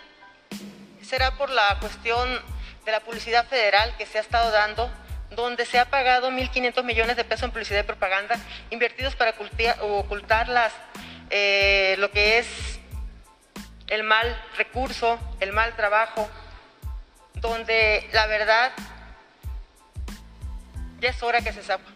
será 1.01 1.37
por 1.37 1.49
la 1.49 1.79
cuestión 1.79 2.41
de 2.85 2.91
la 2.91 2.99
publicidad 3.01 3.47
federal 3.47 3.95
que 3.97 4.05
se 4.05 4.17
ha 4.17 4.21
estado 4.21 4.51
dando, 4.51 4.91
donde 5.31 5.65
se 5.65 5.79
ha 5.79 5.85
pagado 5.85 6.29
1.500 6.31 6.83
millones 6.83 7.15
de 7.15 7.23
pesos 7.23 7.43
en 7.43 7.51
publicidad 7.51 7.83
y 7.83 7.87
propaganda 7.87 8.37
invertidos 8.69 9.15
para 9.15 9.33
ocultar, 9.81 10.47
eh, 11.29 11.95
lo 11.99 12.11
que 12.11 12.39
es 12.39 12.79
el 13.87 14.03
mal 14.03 14.41
recurso, 14.57 15.19
el 15.39 15.53
mal 15.53 15.75
trabajo, 15.75 16.29
donde 17.35 18.07
la 18.13 18.27
verdad 18.27 18.71
ya 20.99 21.09
es 21.09 21.23
hora 21.23 21.41
que 21.41 21.51
se 21.51 21.63
sepa 21.63 21.89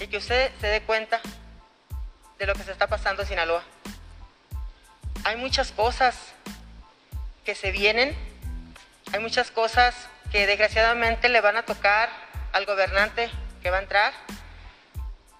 y 0.00 0.08
que 0.08 0.16
usted 0.18 0.50
se 0.60 0.66
dé 0.66 0.82
cuenta 0.82 1.20
de 2.38 2.46
lo 2.46 2.54
que 2.54 2.64
se 2.64 2.72
está 2.72 2.86
pasando 2.86 3.22
en 3.22 3.28
Sinaloa. 3.28 3.62
Hay 5.24 5.36
muchas 5.36 5.72
cosas 5.72 6.16
que 7.44 7.54
se 7.54 7.70
vienen, 7.70 8.14
hay 9.12 9.20
muchas 9.20 9.50
cosas 9.50 9.94
que 10.30 10.46
desgraciadamente 10.46 11.28
le 11.28 11.40
van 11.40 11.56
a 11.56 11.64
tocar 11.64 12.10
al 12.52 12.66
gobernante 12.66 13.30
que 13.62 13.70
va 13.70 13.78
a 13.78 13.82
entrar. 13.82 14.12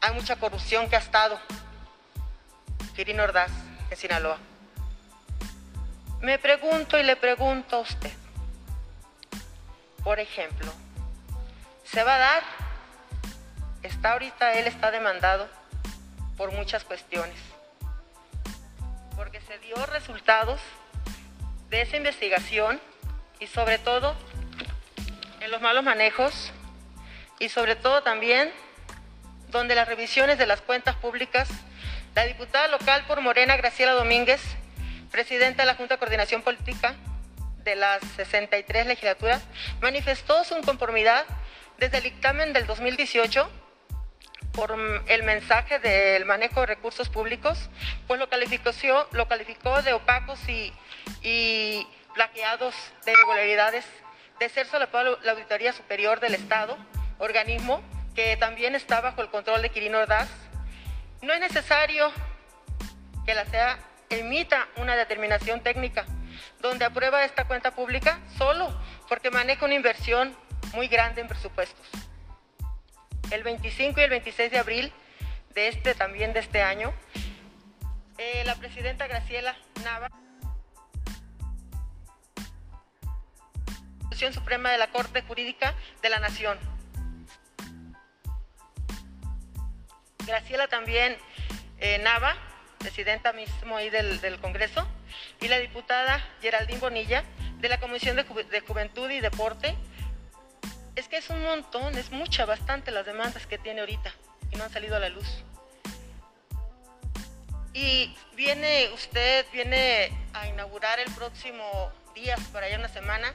Hay 0.01 0.15
mucha 0.15 0.37
corrupción 0.37 0.89
que 0.89 0.97
ha 0.97 1.01
estado. 1.01 1.39
Quirino 2.95 3.25
Ordaz 3.25 3.51
en 3.91 3.97
Sinaloa. 3.97 4.39
Me 6.21 6.39
pregunto 6.39 6.99
y 6.99 7.03
le 7.03 7.17
pregunto 7.17 7.77
a 7.77 7.81
usted, 7.81 8.13
por 10.03 10.19
ejemplo, 10.19 10.73
¿se 11.85 12.03
va 12.03 12.15
a 12.15 12.19
dar? 12.19 12.43
Está 13.83 14.13
ahorita, 14.13 14.55
él 14.55 14.67
está 14.67 14.91
demandado 14.91 15.49
por 16.37 16.53
muchas 16.53 16.85
cuestiones, 16.85 17.39
porque 19.15 19.41
se 19.43 19.59
dio 19.59 19.77
resultados 19.87 20.61
de 21.69 21.83
esa 21.83 21.97
investigación 21.99 22.81
y 23.41 23.47
sobre 23.47 23.79
todo 23.79 24.15
en 25.41 25.51
los 25.51 25.61
malos 25.61 25.85
manejos 25.85 26.53
y 27.39 27.49
sobre 27.49 27.77
todo 27.77 28.03
también 28.03 28.51
donde 29.49 29.75
las 29.75 29.89
revisiones 29.89 30.39
de 30.39 30.47
las 30.47 30.61
cuentas 30.61 30.97
públicas, 30.97 31.49
la 32.15 32.25
diputada 32.25 32.69
local 32.69 33.05
por 33.07 33.21
Morena, 33.21 33.57
Graciela 33.57 33.93
Domínguez, 33.93 34.41
presidenta 35.11 35.63
de 35.63 35.67
la 35.67 35.75
Junta 35.75 35.95
de 35.95 35.99
Coordinación 35.99 36.43
Política 36.43 36.95
de 37.63 37.77
las 37.77 38.03
63 38.17 38.87
legislaturas, 38.87 39.43
manifestó 39.81 40.45
su 40.45 40.57
inconformidad 40.57 41.25
desde 41.79 41.99
el 41.99 42.05
dictamen 42.05 42.53
del 42.53 42.67
2018 42.67 43.51
por 44.53 44.75
el 45.07 45.23
mensaje 45.25 45.79
del 45.79 46.25
manejo 46.25 46.61
de 46.61 46.67
recursos 46.67 47.11
públicos, 47.11 47.69
pues 48.07 48.19
lo 48.19 48.29
calificó, 48.29 48.71
lo 49.13 49.29
calificó 49.29 49.83
de 49.83 49.93
opacos 49.93 50.39
y, 50.49 50.73
y 51.23 51.87
plaqueados 52.17 52.75
de 53.05 53.13
irregularidades, 53.13 53.85
de 54.41 54.49
ser 54.49 54.67
solapado 54.67 55.19
la 55.23 55.33
Auditoría 55.33 55.75
Superior 55.75 56.19
del 56.19 56.35
Estado, 56.35 56.77
organismo 57.19 57.83
que 58.15 58.39
también 58.39 58.75
está 58.75 59.03
bajo 59.03 59.21
el 59.21 59.29
control 59.29 59.61
de 59.61 59.69
Quirino 59.69 59.99
Ordaz. 59.99 60.31
No 61.21 61.35
es 61.35 61.41
necesario 61.41 62.11
que 63.27 63.35
la 63.35 63.45
sea 63.45 63.79
emita 64.09 64.67
una 64.77 64.97
determinación 64.97 65.61
técnica 65.61 66.07
donde 66.61 66.87
aprueba 66.87 67.23
esta 67.25 67.45
cuenta 67.45 67.73
pública 67.73 68.21
solo 68.39 68.75
porque 69.09 69.31
maneja 69.31 69.67
una 69.67 69.75
inversión 69.75 70.35
muy 70.73 70.89
grande 70.89 71.21
en 71.21 71.29
presupuestos. 71.29 71.87
El 73.31 73.43
25 73.43 74.01
y 74.01 74.05
el 74.05 74.11
26 74.11 74.51
de 74.51 74.59
abril 74.59 74.93
de 75.55 75.69
este 75.69 75.95
también 75.95 76.33
de 76.33 76.41
este 76.41 76.63
año, 76.63 76.95
eh, 78.17 78.43
la 78.47 78.55
presidenta 78.55 79.07
Graciela 79.07 79.55
Nava, 79.85 80.09
Suprema 84.33 84.71
de 84.71 84.79
la 84.79 84.89
Corte 84.89 85.23
Jurídica 85.23 85.75
de 86.03 86.09
la 86.09 86.19
Nación. 86.19 86.59
Graciela 90.27 90.69
también 90.69 91.17
eh, 91.79 91.99
Nava 91.99 92.37
presidenta 92.87 93.33
mismo 93.33 93.77
ahí 93.77 93.91
del, 93.91 94.39
Congreso, 94.41 94.87
y 95.41 95.49
la 95.49 95.59
diputada 95.59 96.25
Geraldine 96.41 96.79
Bonilla, 96.79 97.25
de 97.59 97.69
la 97.69 97.81
Comisión 97.81 98.15
de, 98.15 98.25
Juventud 98.61 99.11
y 99.11 99.19
Deporte. 99.19 99.75
Es 100.95 101.09
que 101.09 101.17
es 101.17 101.29
un 101.31 101.43
montón, 101.43 101.99
es 101.99 102.13
mucha, 102.13 102.45
bastante 102.45 102.93
las 102.93 103.05
demandas 103.05 103.47
que 103.47 103.59
tiene 103.59 103.81
ahorita 103.81 104.13
y 104.53 104.57
no 104.57 104.63
han 104.63 104.71
salido 104.71 104.95
a 104.95 105.01
la 105.01 105.09
luz. 105.09 105.27
Y 107.75 108.17
viene 108.37 108.89
usted, 108.95 109.45
viene 109.53 110.11
a 110.33 110.47
inaugurar 110.47 111.01
el 111.01 111.13
próximo 111.13 111.91
día, 112.15 112.37
para 112.53 112.67
allá 112.67 112.79
una 112.79 112.89
semana, 112.89 113.35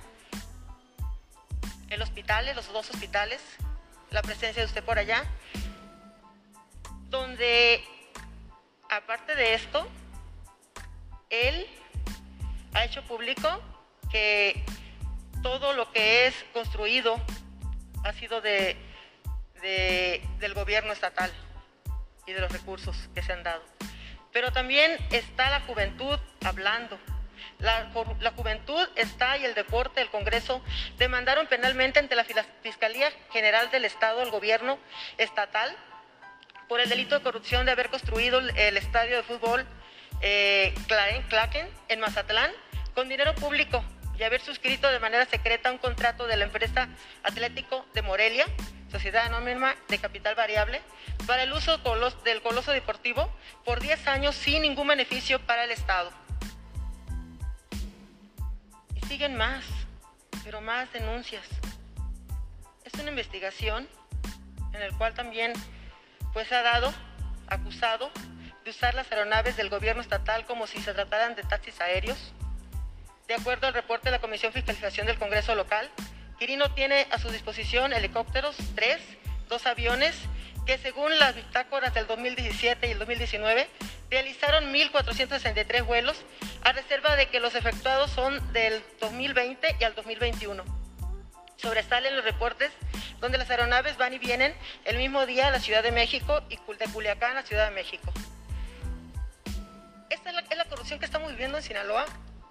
el 1.91 2.01
hospital, 2.01 2.49
los 2.55 2.71
dos 2.71 2.89
hospitales, 2.89 3.41
la 4.09 4.21
presencia 4.21 4.61
de 4.61 4.67
usted 4.67 4.83
por 4.83 4.97
allá, 4.97 5.25
donde 7.09 7.83
aparte 8.89 9.35
de 9.35 9.53
esto, 9.53 9.87
él 11.29 11.67
ha 12.73 12.85
hecho 12.85 13.03
público 13.03 13.61
que 14.09 14.63
todo 15.43 15.73
lo 15.73 15.91
que 15.91 16.27
es 16.27 16.35
construido 16.53 17.19
ha 18.05 18.13
sido 18.13 18.39
de, 18.39 18.77
del 20.39 20.53
gobierno 20.53 20.93
estatal 20.93 21.31
y 22.25 22.31
de 22.31 22.39
los 22.39 22.51
recursos 22.51 22.95
que 23.13 23.21
se 23.21 23.33
han 23.33 23.43
dado. 23.43 23.63
Pero 24.31 24.53
también 24.53 24.97
está 25.11 25.49
la 25.49 25.59
juventud 25.61 26.17
hablando. 26.45 26.97
La, 27.61 27.91
juventud 28.35 28.87
está 28.95 29.37
y 29.37 29.45
el 29.45 29.53
deporte, 29.53 30.01
el 30.01 30.09
Congreso, 30.09 30.63
demandaron 30.97 31.47
penalmente 31.47 31.99
ante 31.99 32.15
la 32.15 32.25
Fiscalía 32.63 33.11
General 33.31 33.69
del 33.69 33.85
Estado, 33.85 34.23
el 34.23 34.31
gobierno 34.31 34.79
estatal, 35.17 35.75
por 36.67 36.79
el 36.79 36.89
delito 36.89 37.17
de 37.17 37.23
corrupción 37.23 37.65
de 37.65 37.73
haber 37.73 37.89
construido 37.89 38.39
el 38.39 38.77
estadio 38.77 39.17
de 39.17 39.23
fútbol 39.23 39.65
eh, 40.21 40.73
en 41.87 41.99
Mazatlán 41.99 42.51
con 42.93 43.09
dinero 43.09 43.35
público 43.35 43.83
y 44.17 44.23
haber 44.23 44.41
suscrito 44.41 44.89
de 44.89 44.99
manera 44.99 45.25
secreta 45.25 45.71
un 45.71 45.77
contrato 45.77 46.27
de 46.27 46.37
la 46.37 46.45
empresa 46.45 46.89
Atlético 47.23 47.85
de 47.93 48.01
Morelia, 48.01 48.45
sociedad 48.91 49.25
anónima 49.25 49.75
de 49.87 49.97
capital 49.97 50.35
variable, 50.35 50.81
para 51.25 51.43
el 51.43 51.53
uso 51.53 51.79
del 52.23 52.41
coloso 52.41 52.71
deportivo 52.71 53.31
por 53.65 53.79
10 53.79 54.07
años 54.07 54.35
sin 54.35 54.61
ningún 54.61 54.87
beneficio 54.87 55.39
para 55.39 55.63
el 55.63 55.71
Estado. 55.71 56.11
Siguen 59.11 59.35
más, 59.35 59.65
pero 60.45 60.61
más 60.61 60.89
denuncias. 60.93 61.45
Es 62.85 62.93
una 62.93 63.09
investigación 63.09 63.85
en 64.71 64.81
el 64.81 64.95
cual 64.97 65.13
también 65.13 65.51
pues 66.31 66.49
ha 66.53 66.61
dado 66.61 66.93
acusado 67.47 68.09
de 68.63 68.69
usar 68.69 68.93
las 68.95 69.11
aeronaves 69.11 69.57
del 69.57 69.67
gobierno 69.67 70.01
estatal 70.01 70.45
como 70.45 70.65
si 70.65 70.79
se 70.79 70.93
trataran 70.93 71.35
de 71.35 71.43
taxis 71.43 71.81
aéreos 71.81 72.31
de 73.27 73.33
acuerdo 73.33 73.67
al 73.67 73.73
reporte 73.73 74.05
de 74.05 74.11
la 74.11 74.21
Comisión 74.21 74.53
Fiscalización 74.53 75.07
del 75.07 75.19
Congreso 75.19 75.55
Local, 75.55 75.89
Quirino 76.39 76.73
tiene 76.73 77.05
a 77.11 77.19
su 77.19 77.29
disposición 77.31 77.91
helicópteros, 77.91 78.55
tres, 78.75 79.01
dos 79.49 79.65
aviones, 79.65 80.15
que 80.65 80.77
según 80.77 81.19
las 81.19 81.35
bitácoras 81.35 81.93
del 81.93 82.07
2017 82.07 82.87
y 82.87 82.91
el 82.91 82.99
2019 82.99 83.67
realizaron 84.11 84.73
1.463 84.73 85.85
vuelos, 85.85 86.21
a 86.63 86.73
reserva 86.73 87.15
de 87.15 87.27
que 87.27 87.39
los 87.39 87.55
efectuados 87.55 88.11
son 88.11 88.53
del 88.53 88.83
2020 88.99 89.77
y 89.79 89.83
al 89.85 89.95
2021. 89.95 90.63
Sobresalen 91.55 92.15
los 92.15 92.25
reportes 92.25 92.71
donde 93.21 93.37
las 93.37 93.49
aeronaves 93.49 93.97
van 93.97 94.13
y 94.13 94.19
vienen 94.19 94.53
el 94.83 94.97
mismo 94.97 95.25
día 95.25 95.47
a 95.47 95.51
la 95.51 95.59
Ciudad 95.59 95.81
de 95.81 95.91
México 95.91 96.43
y 96.49 96.57
de 96.57 96.85
Culiacán 96.91 97.31
a 97.31 97.41
la 97.41 97.43
Ciudad 97.43 97.69
de 97.69 97.75
México. 97.75 98.11
Esta 100.09 100.29
es 100.29 100.57
la, 100.57 100.65
corrupción 100.65 100.99
que 100.99 101.05
estamos 101.05 101.31
viviendo 101.31 101.57
en 101.57 101.63
Sinaloa 101.63 102.05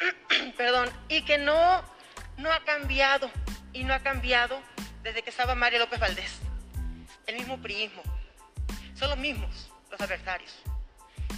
perdón, 0.57 0.89
y 1.09 1.23
que 1.23 1.37
no, 1.37 1.85
no 2.39 2.51
ha 2.51 2.65
cambiado, 2.65 3.31
y 3.75 3.85
no 3.85 3.93
ha 3.93 4.01
cambiado 4.01 4.59
desde 5.03 5.23
que 5.23 5.29
estaba 5.29 5.55
María 5.55 5.79
López 5.79 6.01
Valdés. 6.01 6.39
El 7.27 7.37
mismo 7.37 7.61
priismo. 7.61 8.03
Son 8.95 9.11
los 9.11 9.19
mismos 9.19 9.71
los 9.91 10.01
adversarios. 10.01 10.63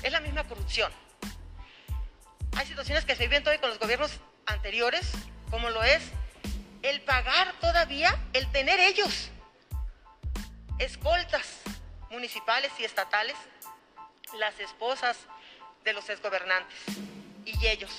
Es 0.03 0.13
la 0.13 0.21
misma 0.21 0.45
corrupción. 0.45 0.93
Hay 2.57 2.67
situaciones 2.67 3.05
que 3.05 3.17
se 3.17 3.25
viven 3.25 3.43
todavía 3.43 3.61
con 3.61 3.71
los 3.71 3.79
gobiernos 3.79 4.21
anteriores, 4.47 5.11
como 5.51 5.71
lo 5.71 5.83
es 5.83 6.03
el 6.83 7.01
pagar 7.03 7.53
todavía, 7.61 8.19
el 8.33 8.51
tener 8.51 8.81
ellos 8.81 9.31
escoltas 10.79 11.61
municipales 12.11 12.73
y 12.79 12.85
estatales, 12.85 13.37
las 14.39 14.59
esposas 14.59 15.17
de 15.85 15.93
los 15.93 16.09
exgobernantes 16.09 16.77
y 17.45 17.67
ellos 17.67 17.93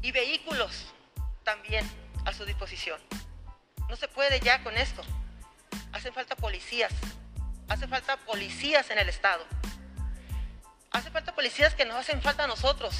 y 0.00 0.12
vehículos 0.12 0.92
también 1.44 1.88
a 2.24 2.32
su 2.32 2.44
disposición. 2.44 3.00
No 3.88 3.96
se 3.96 4.08
puede 4.08 4.40
ya 4.40 4.62
con 4.62 4.76
esto. 4.76 5.02
Hacen 5.92 6.12
falta 6.12 6.36
policías. 6.36 6.92
Hace 7.68 7.86
falta 7.86 8.16
policías 8.18 8.90
en 8.90 8.98
el 8.98 9.08
Estado. 9.08 9.44
Hace 10.94 11.10
falta 11.10 11.34
policías 11.34 11.74
que 11.74 11.84
nos 11.84 11.96
hacen 11.96 12.22
falta 12.22 12.44
a 12.44 12.46
nosotros, 12.46 12.94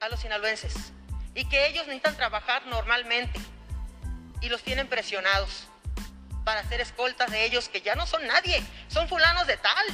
a 0.00 0.08
los 0.10 0.20
sinaloenses. 0.20 0.92
Y 1.34 1.48
que 1.48 1.66
ellos 1.66 1.86
necesitan 1.86 2.14
trabajar 2.14 2.66
normalmente. 2.66 3.40
Y 4.42 4.50
los 4.50 4.62
tienen 4.62 4.86
presionados 4.86 5.66
para 6.44 6.60
hacer 6.60 6.82
escoltas 6.82 7.30
de 7.30 7.46
ellos 7.46 7.70
que 7.70 7.80
ya 7.80 7.94
no 7.94 8.06
son 8.06 8.26
nadie. 8.26 8.62
Son 8.88 9.08
fulanos 9.08 9.46
de 9.46 9.56
tal. 9.56 9.86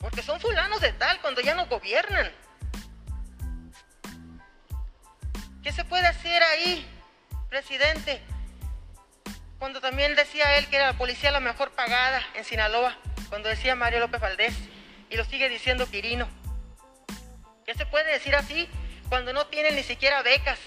Porque 0.00 0.20
son 0.20 0.40
fulanos 0.40 0.80
de 0.80 0.92
tal 0.94 1.20
cuando 1.20 1.42
ya 1.42 1.54
no 1.54 1.66
gobiernan. 1.66 2.32
¿Qué 5.62 5.70
se 5.70 5.84
puede 5.84 6.08
hacer 6.08 6.42
ahí, 6.42 6.90
presidente? 7.50 8.20
Cuando 9.60 9.80
también 9.80 10.16
decía 10.16 10.56
él 10.56 10.66
que 10.66 10.74
era 10.74 10.86
la 10.88 10.98
policía 10.98 11.30
la 11.30 11.38
mejor 11.38 11.70
pagada 11.70 12.20
en 12.34 12.44
Sinaloa, 12.44 12.96
cuando 13.28 13.48
decía 13.48 13.76
Mario 13.76 14.00
López 14.00 14.20
Valdés, 14.20 14.54
y 15.10 15.16
lo 15.16 15.24
sigue 15.24 15.48
diciendo 15.48 15.88
Quirino. 15.90 16.28
¿Qué 17.64 17.74
se 17.74 17.86
puede 17.86 18.12
decir 18.12 18.34
así 18.34 18.68
cuando 19.08 19.32
no 19.32 19.46
tienen 19.46 19.74
ni 19.74 19.82
siquiera 19.82 20.22
becas 20.22 20.58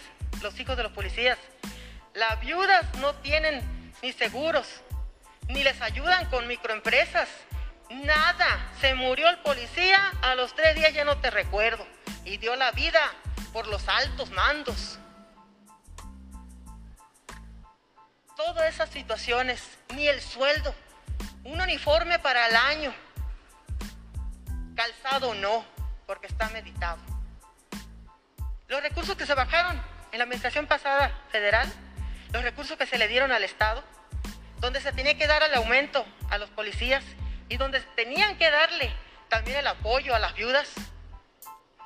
los 0.41 0.59
hijos 0.59 0.77
de 0.77 0.83
los 0.83 0.91
policías? 0.91 1.37
Las 2.13 2.39
viudas 2.41 2.85
no 2.99 3.15
tienen 3.15 3.61
ni 4.01 4.11
seguros, 4.11 4.67
ni 5.47 5.63
les 5.63 5.81
ayudan 5.81 6.29
con 6.29 6.47
microempresas. 6.47 7.29
Nada. 7.89 8.71
Se 8.79 8.95
murió 8.95 9.29
el 9.29 9.39
policía, 9.39 10.11
a 10.21 10.35
los 10.35 10.55
tres 10.55 10.75
días 10.75 10.93
ya 10.93 11.05
no 11.05 11.17
te 11.17 11.29
recuerdo. 11.29 11.85
Y 12.25 12.37
dio 12.37 12.55
la 12.55 12.71
vida 12.71 13.01
por 13.53 13.67
los 13.67 13.87
altos 13.87 14.29
mandos. 14.31 14.97
Todas 18.35 18.73
esas 18.73 18.89
situaciones, 18.89 19.61
ni 19.95 20.07
el 20.07 20.21
sueldo, 20.21 20.73
un 21.43 21.61
uniforme 21.61 22.17
para 22.19 22.47
el 22.47 22.55
año, 22.55 22.93
calzado 24.75 25.33
no, 25.35 25.65
porque 26.05 26.27
está 26.27 26.49
meditado. 26.49 26.99
Los 28.67 28.81
recursos 28.81 29.15
que 29.15 29.25
se 29.25 29.33
bajaron 29.33 29.81
en 30.11 30.17
la 30.17 30.23
administración 30.23 30.67
pasada 30.67 31.11
federal, 31.29 31.71
los 32.31 32.43
recursos 32.43 32.77
que 32.77 32.85
se 32.85 32.97
le 32.97 33.07
dieron 33.07 33.31
al 33.31 33.43
Estado, 33.43 33.83
donde 34.59 34.79
se 34.79 34.93
tenía 34.93 35.17
que 35.17 35.27
dar 35.27 35.43
el 35.43 35.53
aumento 35.55 36.05
a 36.29 36.37
los 36.37 36.49
policías 36.51 37.03
y 37.49 37.57
donde 37.57 37.81
tenían 37.95 38.37
que 38.37 38.49
darle 38.49 38.93
también 39.27 39.57
el 39.57 39.67
apoyo 39.67 40.15
a 40.15 40.19
las 40.19 40.35
viudas, 40.35 40.69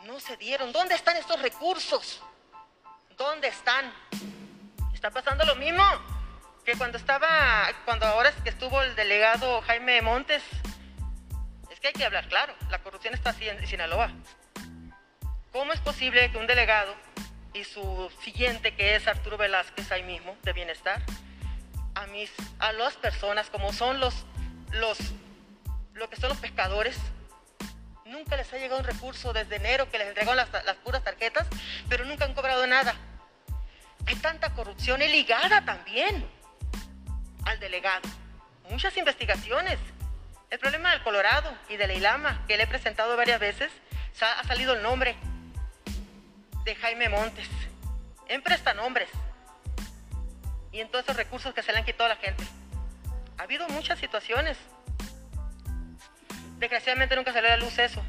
no 0.03 0.19
se 0.19 0.37
dieron. 0.37 0.71
¿Dónde 0.71 0.95
están 0.95 1.17
estos 1.17 1.41
recursos? 1.41 2.21
¿Dónde 3.17 3.47
están? 3.47 3.91
Está 4.93 5.09
pasando 5.09 5.45
lo 5.45 5.55
mismo 5.55 5.83
que 6.65 6.75
cuando 6.75 6.97
estaba, 6.97 7.67
cuando 7.85 8.05
ahora 8.05 8.29
es 8.29 8.35
que 8.37 8.49
estuvo 8.49 8.81
el 8.81 8.95
delegado 8.95 9.61
Jaime 9.61 10.01
Montes. 10.01 10.43
Que 11.85 11.89
hay 11.89 11.93
que 11.93 12.05
hablar 12.05 12.27
claro, 12.29 12.55
la 12.71 12.79
corrupción 12.79 13.13
está 13.13 13.29
así 13.29 13.47
en 13.47 13.63
Sinaloa. 13.67 14.09
¿Cómo 15.51 15.71
es 15.71 15.79
posible 15.81 16.31
que 16.31 16.37
un 16.39 16.47
delegado 16.47 16.91
y 17.53 17.63
su 17.63 18.11
siguiente, 18.23 18.73
que 18.73 18.95
es 18.95 19.07
Arturo 19.07 19.37
Velázquez 19.37 19.91
ahí 19.91 20.01
mismo, 20.01 20.35
de 20.41 20.53
Bienestar, 20.53 21.03
a, 21.93 22.07
mis, 22.07 22.31
a 22.57 22.73
las 22.73 22.95
personas 22.95 23.51
como 23.51 23.71
son 23.71 23.99
los, 23.99 24.25
los, 24.71 24.97
lo 25.93 26.09
que 26.09 26.15
son 26.15 26.29
los 26.29 26.39
pescadores, 26.39 26.97
Nunca 28.05 28.35
les 28.35 28.51
ha 28.51 28.57
llegado 28.57 28.79
un 28.79 28.85
recurso 28.85 29.31
desde 29.31 29.57
enero 29.57 29.89
que 29.91 29.99
les 29.99 30.07
entregó 30.07 30.33
las, 30.33 30.47
puras 30.83 31.03
tarjetas, 31.03 31.47
pero 31.87 32.05
nunca 32.05 32.25
han 32.25 32.33
cobrado 32.33 32.65
nada. 32.65 32.95
Hay 34.07 34.15
tanta 34.15 34.53
corrupción 34.53 35.03
y 35.03 35.07
ligada 35.07 35.63
también 35.65 36.27
al 37.45 37.59
delegado. 37.59 38.09
Muchas 38.71 38.97
investigaciones. 38.97 39.77
El 40.49 40.59
problema 40.59 40.91
del 40.91 41.03
Colorado 41.03 41.53
y 41.69 41.77
de 41.77 41.87
la 41.87 41.93
Ilama, 41.93 42.45
que 42.47 42.57
le 42.57 42.63
he 42.63 42.67
presentado 42.67 43.17
varias 43.17 43.39
veces, 43.39 43.71
ha 44.21 44.43
salido 44.45 44.73
el 44.73 44.81
nombre 44.81 45.15
de 46.63 46.75
Jaime 46.75 47.09
Montes 47.09 47.47
en 48.27 48.41
prestanombres 48.41 49.09
y 50.71 50.79
en 50.79 50.89
todos 50.89 51.05
esos 51.05 51.17
recursos 51.17 51.53
que 51.53 51.61
se 51.61 51.71
le 51.71 51.79
han 51.79 51.85
quitado 51.85 52.05
a 52.05 52.15
la 52.15 52.21
gente. 52.21 52.43
Ha 53.37 53.43
habido 53.43 53.67
muchas 53.69 53.99
situaciones 53.99 54.57
Desgraciadamente 56.57 57.15
nunca 57.15 57.33
salió 57.33 57.51
a 57.51 57.57
la 57.57 57.63
luz 57.63 57.77
eso. 57.79 58.03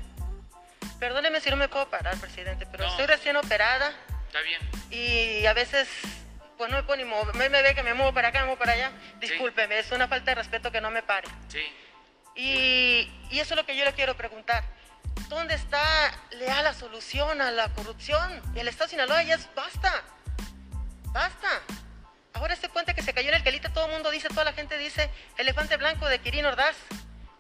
Perdóneme 1.01 1.41
si 1.41 1.51
no 1.51 1.57
me 1.57 1.69
puedo 1.69 1.89
parar, 1.91 2.17
presidente, 2.17 2.67
pero 2.71 2.87
estoy 2.87 3.07
recién 3.07 3.37
operada. 3.37 3.93
Está 4.29 4.41
bien. 4.41 4.61
Y 4.91 5.45
a 5.47 5.53
veces, 5.53 5.89
pues 6.57 6.71
no 6.71 6.77
me 6.77 6.83
puedo 6.85 6.97
ni 6.97 7.05
mover. 7.05 7.35
Me, 7.35 7.49
ve 7.49 7.75
que 7.75 7.83
me 7.83 7.95
muevo 7.95 8.15
para 8.15 8.29
acá, 8.29 8.41
me 8.41 8.47
muevo 8.47 8.59
para 8.59 8.73
allá. 8.73 8.93
Discúlpeme, 9.21 9.79
es 9.79 9.91
una 9.93 10.09
falta 10.09 10.31
de 10.31 10.37
respeto 10.37 10.71
que 10.71 10.81
no 10.81 10.91
me 10.91 11.03
pare. 11.03 11.29
Sí. 11.49 11.65
Y, 12.37 13.11
y 13.31 13.41
eso 13.41 13.55
es 13.55 13.57
lo 13.57 13.67
que 13.67 13.77
yo 13.77 13.85
le 13.85 13.93
quiero 13.95 14.17
preguntar. 14.17 14.63
¿Dónde 15.29 15.55
está 15.55 16.13
leal 16.31 16.63
la 16.63 16.75
solución 16.75 17.41
a 17.41 17.51
la 17.51 17.69
corrupción? 17.71 18.41
El 18.55 18.69
Estado 18.69 18.87
de 18.87 18.91
Sinaloa 18.91 19.23
ya 19.23 19.35
es 19.35 19.49
basta. 19.55 20.05
Basta. 21.13 21.49
Ahora 22.35 22.55
ese 22.55 22.69
puente 22.69 22.95
que 22.95 23.03
se 23.03 23.15
cayó 23.15 23.31
en 23.31 23.37
el 23.37 23.43
Quelite, 23.43 23.71
todo 23.71 23.87
el 23.87 23.93
mundo 23.93 24.11
dice, 24.11 24.29
toda 24.29 24.45
la 24.45 24.53
gente 24.53 24.77
dice, 24.77 25.11
elefante 25.39 25.77
blanco 25.79 26.07
de 26.07 26.21
Quirino 26.21 26.49
Ordaz. 26.49 26.77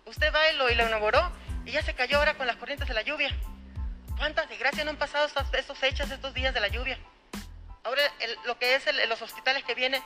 Usted 0.06 0.32
va 0.34 0.50
y 0.50 0.56
lo, 0.56 0.70
y 0.70 0.72
inauguró 0.72 1.30
y 1.66 1.72
ya 1.72 1.82
se 1.82 1.94
cayó 1.94 2.18
ahora 2.18 2.34
con 2.34 2.46
las 2.46 2.56
corrientes 2.56 2.88
de 2.88 2.94
la 2.94 3.02
lluvia. 3.02 3.36
¿Cuántas 4.16 4.48
desgracias 4.48 4.84
no 4.84 4.92
han 4.92 4.96
pasado 4.96 5.28
estos 5.52 5.82
hechos, 5.82 6.10
estos 6.10 6.32
días 6.32 6.54
de 6.54 6.60
la 6.60 6.68
lluvia? 6.68 6.98
Ahora 7.84 8.02
lo 8.46 8.58
que 8.58 8.74
es 8.74 8.84
los 9.08 9.20
hospitales 9.20 9.62
que 9.64 9.74
vienen, 9.74 10.02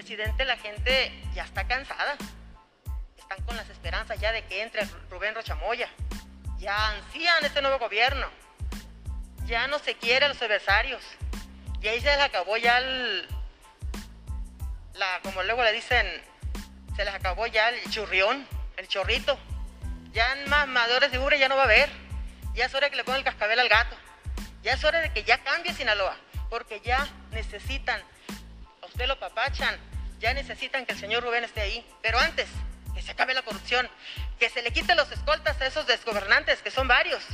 presidente, 0.00 0.46
la 0.46 0.56
gente 0.56 1.12
ya 1.34 1.44
está 1.44 1.68
cansada. 1.68 2.16
Están 3.18 3.42
con 3.44 3.54
las 3.54 3.68
esperanzas 3.68 4.18
ya 4.18 4.32
de 4.32 4.42
que 4.46 4.62
entre 4.62 4.86
Rubén 5.10 5.34
Rochamoya. 5.34 5.90
Ya 6.58 6.88
ansían 6.88 7.44
este 7.44 7.60
nuevo 7.60 7.78
gobierno. 7.78 8.26
Ya 9.44 9.66
no 9.66 9.78
se 9.78 9.96
quiere 9.96 10.24
a 10.24 10.28
los 10.28 10.40
adversarios. 10.40 11.02
Y 11.82 11.88
ahí 11.88 12.00
se 12.00 12.06
les 12.06 12.20
acabó 12.20 12.56
ya 12.56 12.78
el, 12.78 13.28
la, 14.94 15.20
como 15.22 15.42
luego 15.42 15.62
le 15.64 15.72
dicen, 15.72 16.06
se 16.96 17.04
les 17.04 17.12
acabó 17.12 17.46
ya 17.46 17.68
el 17.68 17.90
churrión, 17.90 18.48
el 18.78 18.88
chorrito. 18.88 19.38
Ya 20.12 20.32
en 20.32 20.48
más 20.48 20.66
madores 20.66 21.12
de 21.12 21.18
ubre 21.18 21.38
ya 21.38 21.50
no 21.50 21.56
va 21.56 21.62
a 21.62 21.66
haber. 21.66 21.90
Ya 22.54 22.64
es 22.64 22.74
hora 22.74 22.88
que 22.88 22.96
le 22.96 23.04
pongan 23.04 23.18
el 23.18 23.24
cascabel 23.24 23.60
al 23.60 23.68
gato. 23.68 23.96
Ya 24.62 24.72
es 24.72 24.82
hora 24.82 25.00
de 25.00 25.12
que 25.12 25.24
ya 25.24 25.44
cambie 25.44 25.74
Sinaloa. 25.74 26.16
Porque 26.48 26.80
ya 26.80 27.06
necesitan, 27.32 28.00
a 28.82 28.86
usted 28.86 29.06
lo 29.06 29.18
papachan, 29.20 29.78
ya 30.20 30.34
necesitan 30.34 30.86
que 30.86 30.92
el 30.92 30.98
señor 30.98 31.24
Rubén 31.24 31.42
esté 31.42 31.62
ahí. 31.62 31.84
Pero 32.02 32.18
antes, 32.18 32.46
que 32.94 33.02
se 33.02 33.10
acabe 33.10 33.34
la 33.34 33.42
corrupción, 33.42 33.88
que 34.38 34.48
se 34.50 34.62
le 34.62 34.72
quite 34.72 34.94
los 34.94 35.10
escoltas 35.10 35.60
a 35.60 35.66
esos 35.66 35.86
desgobernantes, 35.86 36.62
que 36.62 36.70
son 36.70 36.86
varios. 36.86 37.24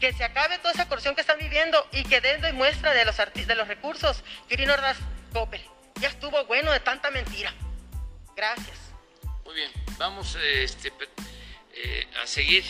Que 0.00 0.12
se 0.12 0.24
acabe 0.24 0.58
toda 0.58 0.72
esa 0.72 0.88
corrupción 0.88 1.14
que 1.14 1.20
están 1.20 1.38
viviendo 1.38 1.86
y 1.92 2.04
que 2.04 2.20
den 2.20 2.56
muestra 2.56 2.94
de 2.94 3.04
los, 3.04 3.16
de 3.16 3.54
los 3.54 3.68
recursos. 3.68 4.24
Quirino 4.48 4.72
Ordaz 4.72 4.96
Coppel. 5.32 5.62
Ya 6.00 6.08
estuvo 6.08 6.44
bueno 6.46 6.72
de 6.72 6.80
tanta 6.80 7.10
mentira. 7.10 7.52
Gracias. 8.34 8.78
Muy 9.44 9.54
bien, 9.54 9.70
vamos 9.98 10.36
este, 10.36 10.92
eh, 11.74 12.08
a 12.22 12.26
seguir 12.26 12.64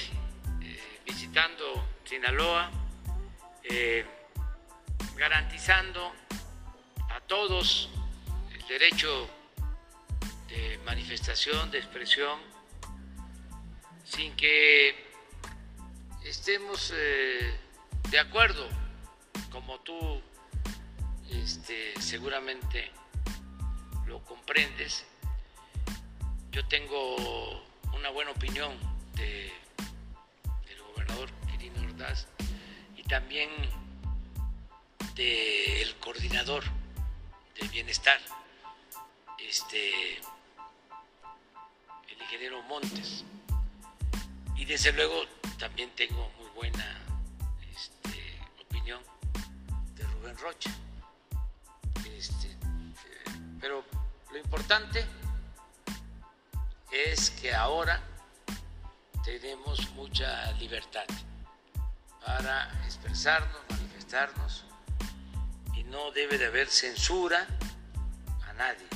eh, 0.62 1.00
visitando 1.04 1.88
Sinaloa, 2.04 2.70
eh, 3.64 4.04
garantizando 5.16 6.12
a 7.10 7.20
todos 7.20 7.90
el 8.52 8.66
derecho 8.66 9.28
de 10.52 10.78
manifestación, 10.84 11.70
de 11.70 11.78
expresión, 11.78 12.38
sin 14.04 14.34
que 14.36 14.94
estemos 16.24 16.92
de 18.10 18.18
acuerdo, 18.18 18.68
como 19.50 19.80
tú 19.80 20.20
este, 21.30 21.94
seguramente 22.00 22.90
lo 24.06 24.22
comprendes. 24.24 25.06
Yo 26.50 26.66
tengo 26.68 27.64
una 27.94 28.10
buena 28.10 28.32
opinión 28.32 28.76
del 29.14 29.52
gobernador 30.88 31.30
Quirino 31.50 31.80
Ordaz 31.82 32.26
y 32.96 33.02
también 33.04 33.48
del 35.14 35.94
coordinador 35.96 36.64
de 37.58 37.68
bienestar, 37.68 38.20
este, 39.38 40.20
ingeniero 42.32 42.62
Montes. 42.62 43.24
Y 44.56 44.64
desde 44.64 44.90
luego 44.92 45.22
también 45.58 45.90
tengo 45.94 46.30
muy 46.38 46.48
buena 46.54 46.98
este, 47.70 48.40
opinión 48.58 49.02
de 49.94 50.04
Rubén 50.04 50.38
Rocha. 50.38 50.70
Este, 52.06 52.48
eh, 52.48 53.56
pero 53.60 53.84
lo 54.30 54.38
importante 54.38 55.04
es 56.90 57.30
que 57.32 57.52
ahora 57.54 58.00
tenemos 59.24 59.90
mucha 59.90 60.52
libertad 60.52 61.04
para 62.24 62.72
expresarnos, 62.86 63.60
manifestarnos 63.68 64.64
y 65.76 65.84
no 65.84 66.10
debe 66.12 66.38
de 66.38 66.46
haber 66.46 66.68
censura 66.68 67.46
a 68.48 68.52
nadie. 68.54 68.86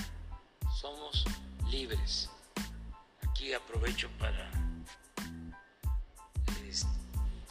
Somos 0.80 1.24
libres. 1.68 2.30
Aprovecho 3.54 4.08
para 4.18 4.50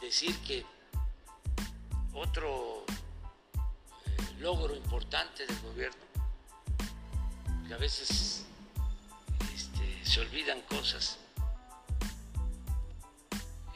decir 0.02 0.38
que 0.40 0.66
otro 2.14 2.86
eh, 4.06 4.18
logro 4.40 4.76
importante 4.76 5.46
del 5.48 5.60
gobierno, 5.62 6.04
que 7.68 7.74
a 7.74 7.78
veces 7.78 8.46
este, 9.54 10.06
se 10.06 10.20
olvidan 10.20 10.62
cosas, 10.62 11.18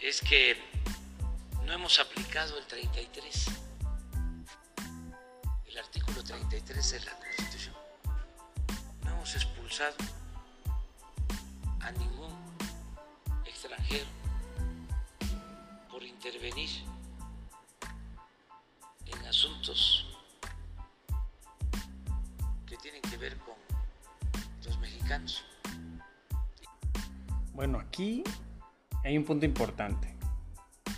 es 0.01 0.21
que 0.21 0.58
no 1.65 1.73
hemos 1.73 1.99
aplicado 1.99 2.58
el 2.58 2.65
33, 2.67 3.45
el 5.65 5.77
artículo 5.77 6.23
33 6.23 6.91
de 6.91 6.99
la 7.01 7.17
Constitución. 7.17 7.75
No 9.03 9.12
hemos 9.12 9.36
expulsado 9.36 9.95
a 11.81 11.91
ningún 11.91 12.31
extranjero 13.45 14.05
por 15.91 16.03
intervenir 16.03 16.69
en 19.05 19.25
asuntos 19.25 20.05
que 22.65 22.77
tienen 22.77 23.01
que 23.01 23.17
ver 23.17 23.37
con 23.37 23.55
los 24.65 24.79
mexicanos. 24.79 25.43
Bueno, 27.53 27.79
aquí 27.79 28.23
hay 29.03 29.17
un 29.17 29.25
punto 29.25 29.45
importante. 29.45 30.15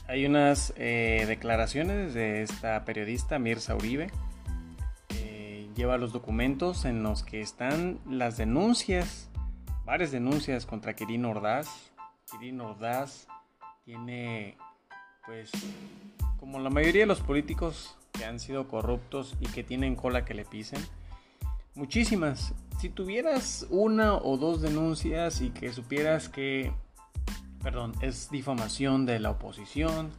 Hay 0.08 0.26
unas 0.26 0.74
eh, 0.76 1.24
declaraciones 1.28 2.14
de 2.14 2.44
esta 2.44 2.84
periodista 2.84 3.40
Mirza 3.40 3.76
Uribe. 3.76 4.12
lleva 5.76 5.98
los 5.98 6.12
documentos 6.12 6.86
en 6.86 7.02
los 7.02 7.24
que 7.24 7.42
están 7.42 8.00
las 8.06 8.38
denuncias, 8.38 9.31
varias 9.92 10.12
denuncias 10.12 10.66
contra 10.66 10.96
Quirino 10.96 11.32
Ordaz. 11.32 11.68
Quirino 12.32 12.70
Ordaz 12.70 13.28
tiene, 13.84 14.56
pues, 15.26 15.52
como 16.40 16.60
la 16.60 16.70
mayoría 16.70 17.02
de 17.02 17.08
los 17.08 17.20
políticos 17.20 17.98
que 18.14 18.24
han 18.24 18.40
sido 18.40 18.70
corruptos 18.70 19.36
y 19.42 19.48
que 19.48 19.66
tienen 19.66 19.98
cola 19.98 20.24
que 20.24 20.34
le 20.34 20.46
pisen, 20.46 20.80
muchísimas. 21.76 22.54
Si 22.80 22.88
tuvieras 22.88 23.68
una 23.70 24.16
o 24.16 24.38
dos 24.38 24.62
denuncias 24.62 25.42
y 25.42 25.50
que 25.50 25.74
supieras 25.74 26.30
que 26.30 26.72
perdón, 27.62 27.92
es 28.00 28.32
difamación 28.32 29.06
de 29.06 29.20
la 29.20 29.32
oposición 29.32 30.10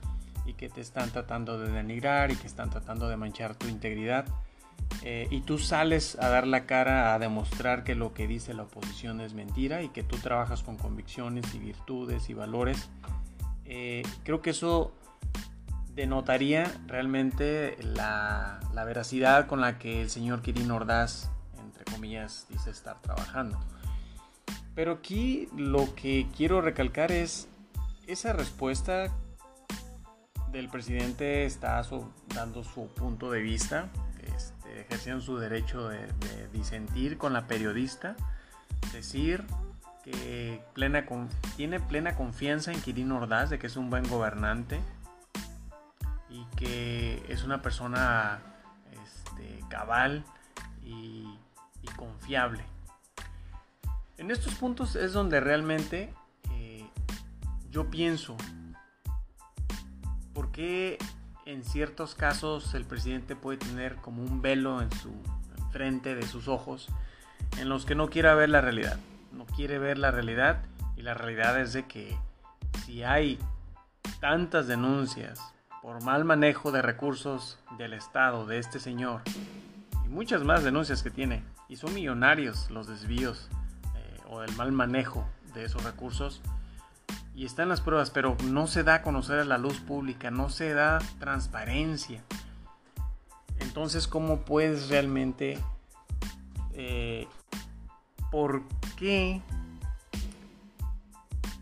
y 0.45 0.53
que 0.53 0.69
te 0.69 0.83
están 0.83 1.11
tratando 1.13 1.59
de 1.59 1.73
denigrar 1.73 2.31
y 2.31 2.37
que 2.37 2.47
están 2.47 2.69
tratando 2.69 3.09
de 3.09 3.17
manchar 3.17 3.55
tu 3.55 3.69
integridad. 3.69 4.27
Eh, 5.03 5.27
y 5.31 5.41
tú 5.41 5.59
sales 5.59 6.17
a 6.21 6.29
dar 6.29 6.47
la 6.47 6.67
cara 6.67 7.15
a 7.15 7.19
demostrar 7.19 7.83
que 7.83 7.95
lo 7.95 8.15
que 8.15 8.27
dice 8.27 8.55
la 8.55 8.65
oposición 8.65 9.21
es 9.21 9.35
mentira 9.35 9.83
y 9.83 9.89
que 9.89 10.03
tú 10.03 10.17
trabajas 10.19 10.63
con 10.63 10.77
convicciones 10.77 11.55
y 11.55 11.59
virtudes 11.59 12.29
y 12.31 12.35
valores, 12.35 12.89
eh, 13.65 14.03
creo 14.25 14.43
que 14.43 14.51
eso 14.51 14.93
denotaría 15.95 16.73
realmente 16.87 17.77
la, 17.83 18.61
la, 18.73 18.85
veracidad 18.85 19.47
con 19.47 19.61
la 19.61 19.79
que 19.79 20.03
el 20.03 20.11
señor 20.11 20.41
Kirin 20.41 20.71
Ordaz, 20.71 21.31
entre 21.59 21.85
comillas, 21.85 22.47
dice 22.49 22.71
estar 22.71 23.01
trabajando. 23.03 23.59
Pero 24.75 24.93
aquí 24.93 25.49
lo 25.57 25.95
que 25.95 26.29
quiero 26.35 26.61
recalcar 26.61 27.13
es 27.13 27.49
esa 28.07 28.33
respuesta 28.33 29.11
del 30.53 30.69
presidente 30.69 31.45
está 31.45 31.83
dando 32.35 32.63
su 32.63 32.87
punto 32.89 33.31
de 33.31 33.41
vista, 33.41 33.89
este, 34.37 34.62
ejerciendo 34.81 35.23
su 35.23 35.37
derecho 35.39 35.89
de, 35.89 36.09
disentir 36.53 37.19
con 37.19 37.33
la 37.33 37.47
periodista, 37.47 38.17
decir 38.93 39.45
que 40.05 40.63
plena, 40.75 41.07
tiene 41.57 41.81
plena 41.81 42.17
confianza 42.17 42.73
en 42.73 42.81
Quirino 42.81 43.19
Ordaz 43.19 43.51
de 43.51 43.59
que 43.59 43.69
es 43.69 43.77
un 43.77 43.91
buen 43.91 44.09
gobernante 44.09 44.81
y 46.29 46.45
que 46.57 47.25
es 47.29 47.45
una 47.45 47.63
persona 47.63 48.41
este, 48.91 49.65
cabal 49.69 50.25
y 50.83 51.39
confiable. 51.97 52.65
En 54.23 54.31
estos 54.31 54.55
puntos 54.55 54.95
es 54.95 55.13
donde 55.13 55.41
realmente 55.41 56.15
eh, 56.53 56.89
yo 57.71 57.91
pienso, 57.91 58.37
¿por 60.33 60.53
qué 60.53 60.97
en 61.47 61.65
ciertos 61.65 62.15
casos 62.15 62.75
el 62.75 62.85
presidente 62.85 63.37
puede 63.37 63.59
tener 63.59 63.97
como 63.97 64.23
un 64.23 64.43
velo 64.43 64.81
en 64.81 64.91
su 64.93 65.13
frente 65.71 66.15
de 66.15 66.27
sus 66.27 66.49
ojos 66.49 66.89
en 67.59 67.69
los 67.69 67.85
que 67.85 67.95
no 67.95 68.09
quiere 68.09 68.35
ver 68.35 68.49
la 68.49 68.61
realidad? 68.61 68.99
No 69.33 69.47
quiere 69.47 69.79
ver 69.79 69.99
la 69.99 70.11
realidad 70.11 70.63
y 70.97 71.03
la 71.03 71.15
realidad 71.15 71.61
es 71.61 71.73
de 71.73 71.87
que 71.87 72.17
si 72.85 73.03
hay 73.03 73.39
tantas 74.21 74.67
denuncias 74.67 75.41
por 75.83 76.03
mal 76.03 76.25
manejo 76.25 76.71
de 76.71 76.83
recursos 76.83 77.59
del 77.79 77.93
Estado 77.93 78.47
de 78.47 78.59
este 78.59 78.79
señor 78.79 79.23
muchas 80.13 80.45
más 80.45 80.63
denuncias 80.63 81.03
que 81.03 81.11
tiene. 81.11 81.43
Y 81.69 81.77
son 81.77 81.95
millonarios 81.95 82.71
los 82.71 82.87
desvíos 82.87 83.49
eh, 83.97 84.21
o 84.29 84.43
el 84.43 84.55
mal 84.57 84.71
manejo 84.71 85.27
de 85.55 85.65
esos 85.65 85.83
recursos. 85.83 86.43
Y 87.35 87.47
están 87.47 87.69
las 87.69 87.81
pruebas, 87.81 88.11
pero 88.11 88.37
no 88.45 88.67
se 88.67 88.83
da 88.83 88.97
a 88.97 89.03
conocer 89.03 89.39
a 89.39 89.45
la 89.45 89.59
luz 89.59 89.81
pública, 89.81 90.31
no 90.31 90.51
se 90.51 90.75
da 90.75 90.99
transparencia. 91.19 92.23
Entonces, 93.59 94.07
¿cómo 94.07 94.41
puedes 94.41 94.89
realmente... 94.89 95.59
Eh, 96.75 97.29
¿Por 98.31 98.63
qué 98.97 99.43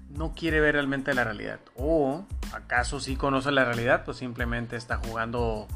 no 0.09 0.35
quiere 0.35 0.61
ver 0.61 0.75
realmente 0.75 1.15
la 1.15 1.25
realidad? 1.25 1.59
¿O 1.77 2.25
acaso 2.53 3.01
sí 3.01 3.17
conoce 3.17 3.51
la 3.51 3.65
realidad? 3.65 4.05
Pues 4.05 4.19
simplemente 4.19 4.77
está 4.77 4.99
jugando 4.99 5.67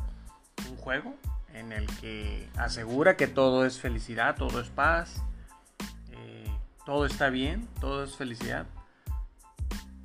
un 0.70 0.76
juego 0.76 1.16
en 1.52 1.72
el 1.72 1.87
que 1.98 2.48
asegura 2.57 3.16
que 3.16 3.26
todo 3.26 3.64
es 3.64 3.80
felicidad, 3.80 4.37
todo 4.37 4.61
es 4.61 4.68
paz, 4.68 5.22
eh, 6.12 6.50
todo 6.85 7.07
está 7.07 7.30
bien, 7.30 7.68
todo 7.80 8.04
es 8.04 8.16
felicidad. 8.16 8.66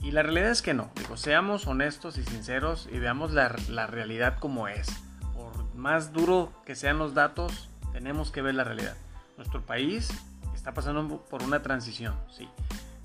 Y 0.02 0.12
la 0.12 0.24
realidad 0.24 0.52
es 0.52 0.62
que 0.62 0.74
no. 0.74 0.90
Digo, 0.96 1.18
seamos 1.18 1.68
honestos 1.68 2.18
y 2.18 2.24
sinceros 2.24 2.88
y 2.92 3.00
veamos 3.00 3.32
la, 3.32 3.56
la 3.70 3.88
realidad 3.88 4.38
como 4.40 4.68
es. 4.68 4.88
Por 5.34 5.76
más 5.76 6.14
duro 6.14 6.54
que 6.66 6.76
sean 6.76 6.98
los 6.98 7.14
datos, 7.14 7.70
tenemos 7.92 8.32
que 8.32 8.42
ver 8.42 8.56
la 8.56 8.64
realidad. 8.64 8.96
Nuestro 9.38 9.62
país 9.62 10.10
está 10.54 10.74
pasando 10.74 11.26
por 11.30 11.44
una 11.44 11.62
transición, 11.62 12.16
sí. 12.32 12.48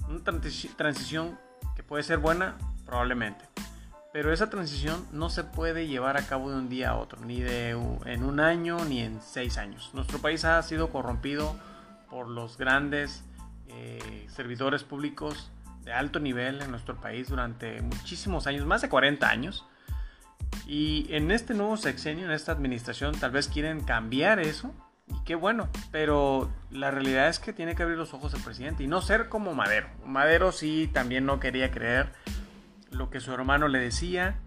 Una 0.08 0.20
transición 0.76 1.38
que 1.74 1.82
puede 1.82 2.02
ser 2.02 2.18
buena, 2.18 2.56
probablemente. 2.86 3.44
Pero 4.12 4.32
esa 4.32 4.48
transición 4.48 5.04
no 5.10 5.28
se 5.28 5.42
puede 5.42 5.88
llevar 5.88 6.16
a 6.16 6.26
cabo 6.26 6.50
de 6.50 6.56
un 6.56 6.68
día 6.68 6.90
a 6.90 6.96
otro, 6.96 7.20
ni 7.24 7.40
de 7.40 7.70
en 8.04 8.22
un 8.22 8.38
año 8.38 8.84
ni 8.84 9.00
en 9.00 9.20
seis 9.20 9.58
años. 9.58 9.90
Nuestro 9.92 10.20
país 10.20 10.44
ha 10.44 10.62
sido 10.62 10.90
corrompido 10.90 11.56
por 12.08 12.28
los 12.28 12.56
grandes 12.56 13.24
eh, 13.66 14.28
servidores 14.30 14.84
públicos 14.84 15.50
de 15.84 15.92
alto 15.92 16.18
nivel 16.20 16.62
en 16.62 16.70
nuestro 16.70 16.96
país 16.96 17.28
durante 17.28 17.80
muchísimos 17.82 18.46
años, 18.46 18.66
más 18.66 18.82
de 18.82 18.88
40 18.88 19.28
años. 19.28 19.66
Y 20.66 21.06
en 21.10 21.30
este 21.30 21.54
nuevo 21.54 21.76
sexenio, 21.76 22.26
en 22.26 22.32
esta 22.32 22.52
administración, 22.52 23.18
tal 23.18 23.30
vez 23.30 23.48
quieren 23.48 23.80
cambiar 23.80 24.38
eso. 24.38 24.72
Y 25.06 25.22
qué 25.24 25.34
bueno, 25.34 25.68
pero 25.90 26.50
la 26.70 26.90
realidad 26.90 27.28
es 27.28 27.38
que 27.38 27.52
tiene 27.52 27.74
que 27.74 27.82
abrir 27.82 27.98
los 27.98 28.14
ojos 28.14 28.32
el 28.32 28.42
presidente 28.42 28.82
y 28.84 28.86
no 28.86 29.02
ser 29.02 29.28
como 29.28 29.54
Madero. 29.54 29.88
Madero 30.06 30.50
sí 30.50 30.88
también 30.92 31.26
no 31.26 31.40
quería 31.40 31.70
creer 31.70 32.12
lo 32.90 33.10
que 33.10 33.20
su 33.20 33.32
hermano 33.32 33.68
le 33.68 33.80
decía, 33.80 34.38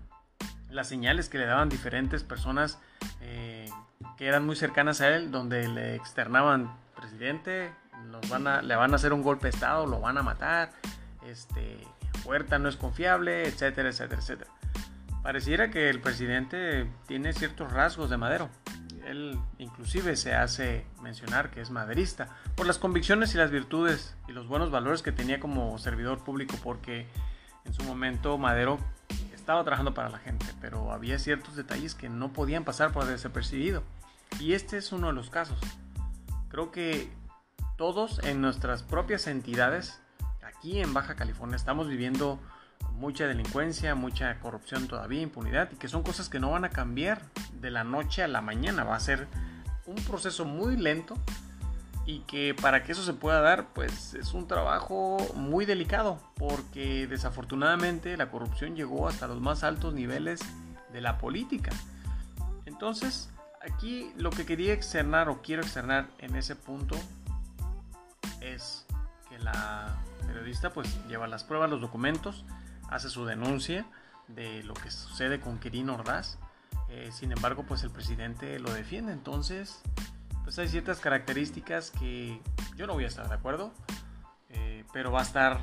las 0.71 0.87
señales 0.87 1.29
que 1.29 1.37
le 1.37 1.45
daban 1.45 1.69
diferentes 1.69 2.23
personas 2.23 2.79
eh, 3.21 3.69
que 4.17 4.27
eran 4.27 4.45
muy 4.45 4.55
cercanas 4.55 5.01
a 5.01 5.15
él, 5.15 5.31
donde 5.31 5.67
le 5.67 5.95
externaban, 5.95 6.75
presidente, 6.95 7.71
nos 8.07 8.27
van 8.29 8.47
a, 8.47 8.61
le 8.61 8.75
van 8.75 8.93
a 8.93 8.95
hacer 8.95 9.13
un 9.13 9.21
golpe 9.21 9.43
de 9.43 9.49
Estado, 9.51 9.85
lo 9.85 9.99
van 9.99 10.17
a 10.17 10.23
matar, 10.23 10.71
este, 11.29 11.79
Huerta 12.25 12.59
no 12.59 12.69
es 12.69 12.75
confiable, 12.75 13.47
etcétera, 13.47 13.89
etcétera, 13.89 14.21
etcétera. 14.21 14.51
Pareciera 15.23 15.69
que 15.69 15.89
el 15.89 15.99
presidente 15.99 16.89
tiene 17.07 17.33
ciertos 17.33 17.71
rasgos 17.71 18.09
de 18.09 18.17
Madero. 18.17 18.49
Él 19.05 19.39
inclusive 19.57 20.15
se 20.15 20.33
hace 20.33 20.85
mencionar 21.01 21.49
que 21.49 21.61
es 21.61 21.71
maderista 21.71 22.29
por 22.55 22.65
las 22.65 22.77
convicciones 22.77 23.33
y 23.33 23.37
las 23.37 23.51
virtudes 23.51 24.15
y 24.27 24.31
los 24.33 24.47
buenos 24.47 24.71
valores 24.71 25.01
que 25.01 25.11
tenía 25.11 25.39
como 25.39 25.77
servidor 25.77 26.23
público, 26.23 26.55
porque 26.63 27.07
en 27.65 27.73
su 27.73 27.83
momento 27.83 28.37
Madero 28.37 28.79
estaba 29.33 29.63
trabajando 29.63 29.93
para 29.93 30.09
la 30.09 30.19
gente, 30.19 30.45
pero 30.59 30.91
había 30.91 31.19
ciertos 31.19 31.55
detalles 31.55 31.95
que 31.95 32.09
no 32.09 32.33
podían 32.33 32.65
pasar 32.65 32.91
por 32.91 33.05
desapercibido. 33.05 33.81
Y 34.41 34.53
este 34.53 34.77
es 34.77 34.91
uno 34.91 35.07
de 35.07 35.13
los 35.13 35.29
casos. 35.29 35.57
Creo 36.49 36.71
que 36.71 37.09
todos 37.77 38.19
en 38.23 38.41
nuestras 38.41 38.83
propias 38.83 39.27
entidades, 39.27 40.01
aquí 40.57 40.79
en 40.79 40.93
Baja 40.93 41.15
California, 41.15 41.55
estamos 41.55 41.87
viviendo 41.87 42.39
mucha 42.93 43.27
delincuencia, 43.27 43.95
mucha 43.95 44.39
corrupción 44.39 44.87
todavía, 44.87 45.21
impunidad, 45.21 45.71
y 45.71 45.75
que 45.75 45.87
son 45.87 46.03
cosas 46.03 46.29
que 46.29 46.39
no 46.39 46.51
van 46.51 46.65
a 46.65 46.69
cambiar 46.69 47.21
de 47.61 47.71
la 47.71 47.83
noche 47.83 48.23
a 48.23 48.27
la 48.27 48.41
mañana. 48.41 48.83
Va 48.83 48.95
a 48.95 48.99
ser 48.99 49.27
un 49.85 49.95
proceso 49.95 50.45
muy 50.45 50.75
lento 50.75 51.15
y 52.05 52.19
que 52.21 52.55
para 52.59 52.83
que 52.83 52.93
eso 52.93 53.03
se 53.03 53.13
pueda 53.13 53.41
dar, 53.41 53.67
pues 53.73 54.13
es 54.13 54.33
un 54.33 54.47
trabajo 54.47 55.17
muy 55.35 55.65
delicado, 55.65 56.19
porque 56.37 57.05
desafortunadamente 57.07 58.17
la 58.17 58.31
corrupción 58.31 58.75
llegó 58.75 59.07
hasta 59.07 59.27
los 59.27 59.39
más 59.39 59.63
altos 59.63 59.93
niveles 59.93 60.39
de 60.91 61.01
la 61.01 61.17
política. 61.17 61.71
Entonces, 62.65 63.29
aquí 63.61 64.11
lo 64.15 64.29
que 64.31 64.45
quería 64.45 64.73
externar 64.73 65.29
o 65.29 65.41
quiero 65.41 65.61
externar 65.61 66.07
en 66.19 66.35
ese 66.35 66.55
punto 66.55 66.95
es 68.41 68.85
que 69.29 69.37
la 69.39 69.97
periodista 70.27 70.71
pues 70.71 70.99
lleva 71.07 71.27
las 71.27 71.43
pruebas, 71.43 71.69
los 71.69 71.81
documentos, 71.81 72.45
hace 72.89 73.09
su 73.09 73.25
denuncia 73.25 73.85
de 74.27 74.63
lo 74.63 74.73
que 74.73 74.91
sucede 74.91 75.39
con 75.39 75.59
Quirino 75.59 75.95
Ordaz. 75.95 76.37
Eh, 76.89 77.09
sin 77.11 77.31
embargo, 77.31 77.63
pues 77.63 77.83
el 77.83 77.89
presidente 77.89 78.59
lo 78.59 78.71
defiende. 78.73 79.13
Entonces, 79.13 79.81
pues 80.43 80.59
hay 80.59 80.67
ciertas 80.67 80.99
características 80.99 81.91
que 81.91 82.41
yo 82.75 82.87
no 82.87 82.93
voy 82.93 83.05
a 83.05 83.07
estar 83.07 83.27
de 83.27 83.35
acuerdo, 83.35 83.73
eh, 84.49 84.85
pero 84.93 85.11
va 85.11 85.19
a 85.21 85.23
estar 85.23 85.59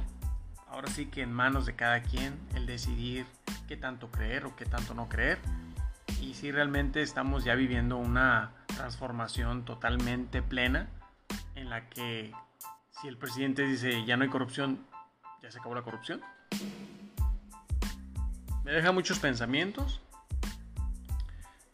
ahora 0.68 0.88
sí 0.88 1.06
que 1.06 1.22
en 1.22 1.32
manos 1.32 1.66
de 1.66 1.76
cada 1.76 2.02
quien 2.02 2.38
el 2.54 2.66
decidir 2.66 3.26
qué 3.68 3.76
tanto 3.76 4.10
creer 4.10 4.44
o 4.44 4.56
qué 4.56 4.66
tanto 4.66 4.92
no 4.92 5.08
creer 5.08 5.38
y 6.20 6.34
si 6.34 6.50
realmente 6.50 7.02
estamos 7.02 7.44
ya 7.44 7.54
viviendo 7.54 7.96
una 7.96 8.52
transformación 8.66 9.64
totalmente 9.64 10.42
plena 10.42 10.88
en 11.54 11.70
la 11.70 11.88
que 11.88 12.32
si 13.04 13.08
el 13.08 13.18
presidente 13.18 13.66
dice 13.66 14.02
ya 14.06 14.16
no 14.16 14.22
hay 14.22 14.30
corrupción, 14.30 14.78
ya 15.42 15.50
se 15.50 15.58
acabó 15.58 15.74
la 15.74 15.82
corrupción. 15.82 16.22
Me 18.64 18.72
deja 18.72 18.92
muchos 18.92 19.18
pensamientos. 19.18 20.00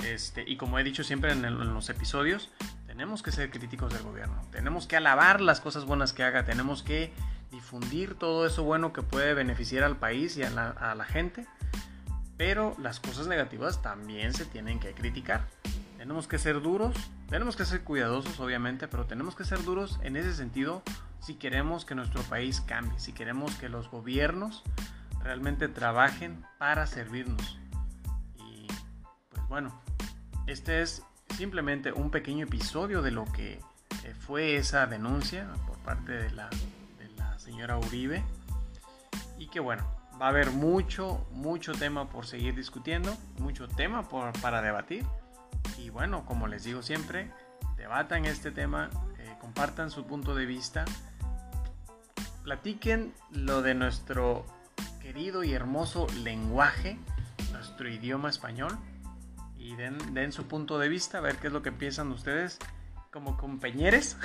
Este, 0.05 0.43
y 0.45 0.57
como 0.57 0.77
he 0.81 0.83
dicho 0.83 1.05
siempre 1.05 1.31
en 1.31 1.73
los 1.73 1.89
episodios, 1.89 2.51
tenemos 2.89 3.23
que 3.23 3.31
ser 3.31 3.49
críticos 3.53 3.93
del 3.95 4.03
gobierno, 4.03 4.43
tenemos 4.51 4.89
que 4.89 4.97
alabar 4.97 5.41
las 5.41 5.61
cosas 5.61 5.85
buenas 5.85 6.13
que 6.13 6.25
haga, 6.25 6.45
tenemos 6.45 6.83
que 6.83 7.13
difundir 7.53 8.15
todo 8.15 8.45
eso 8.45 8.65
bueno 8.65 8.93
que 8.93 9.03
puede 9.03 9.33
beneficiar 9.35 9.85
al 9.85 9.99
país 9.99 10.37
y 10.37 10.43
a 10.43 10.51
la, 10.51 11.05
gente, 11.05 11.47
pero 12.39 12.75
las 12.79 12.99
cosas 12.99 13.29
negativas 13.29 13.83
también 13.83 14.35
se 14.35 14.47
tienen 14.47 14.81
que 14.81 14.95
criticar. 14.95 15.47
Tenemos 15.97 16.27
que 16.27 16.39
ser 16.39 16.61
duros, 16.61 16.97
tenemos 17.29 17.55
que 17.55 17.65
ser 17.67 17.85
cuidadosos 17.85 18.41
obviamente, 18.41 18.89
pero 18.89 19.05
tenemos 19.05 19.37
que 19.37 19.45
ser 19.45 19.63
duros 19.63 20.01
en 20.03 20.17
ese 20.17 20.35
sentido 20.35 20.83
si 21.21 21.35
queremos 21.35 21.85
que 21.85 21.95
nuestro 21.95 22.23
país 22.23 22.61
cambie, 22.61 22.99
si 22.99 23.13
queremos 23.13 23.55
que 23.57 23.69
los 23.69 23.91
gobiernos 23.91 24.63
realmente 25.23 25.69
trabajen 25.69 26.45
para 26.59 26.87
servirnos. 26.87 27.59
Y 28.37 28.67
pues 29.31 29.49
bueno, 29.49 29.81
este 30.47 30.83
es 30.83 31.03
simplemente 31.37 31.93
un 31.93 32.11
pequeño 32.11 32.45
episodio 32.47 33.03
de 33.03 33.11
lo 33.11 33.25
que 33.27 33.61
eh, 34.05 34.15
fue 34.19 34.57
esa 34.57 34.87
denuncia 34.87 35.49
por 35.67 35.79
parte 35.79 36.13
de 36.13 36.31
la, 36.31 36.51
señora 37.39 37.79
Uribe. 37.79 38.23
Y 39.39 39.49
que 39.49 39.61
bueno, 39.61 39.85
va 40.21 40.27
a 40.27 40.29
haber 40.29 40.51
mucho, 40.51 41.27
mucho 41.33 41.73
tema 41.73 42.09
por 42.11 42.27
seguir 42.27 42.55
discutiendo, 42.55 43.17
mucho 43.39 43.67
tema 43.67 44.09
por, 44.09 44.33
para 44.41 44.61
debatir. 44.61 45.07
Y 45.79 45.89
bueno, 45.89 46.27
como 46.27 46.47
les 46.47 46.65
digo 46.65 46.83
siempre, 46.83 47.31
debatan 47.77 48.27
este 48.27 48.51
tema, 48.51 48.91
eh, 49.19 49.35
compartan 49.41 49.91
su 49.91 50.05
punto 50.07 50.35
de 50.35 50.45
vista, 50.45 50.85
platiquen 52.43 53.15
lo 53.31 53.63
de 53.63 53.75
nuestro 53.75 54.47
querido 55.01 55.45
y 55.45 55.53
hermoso 55.53 56.07
lenguaje, 56.23 56.99
nuestro 57.53 57.89
idioma 57.89 58.31
español 58.31 58.79
y 59.59 59.77
den, 59.77 60.33
su 60.33 60.47
punto 60.47 60.79
de 60.79 60.89
vista, 60.89 61.19
a 61.19 61.21
ver 61.21 61.37
qué 61.37 61.49
es 61.49 61.53
lo 61.53 61.63
que 61.63 61.73
piensan 61.73 62.11
ustedes 62.13 62.59
como 63.13 63.37
compañeros. 63.37 64.17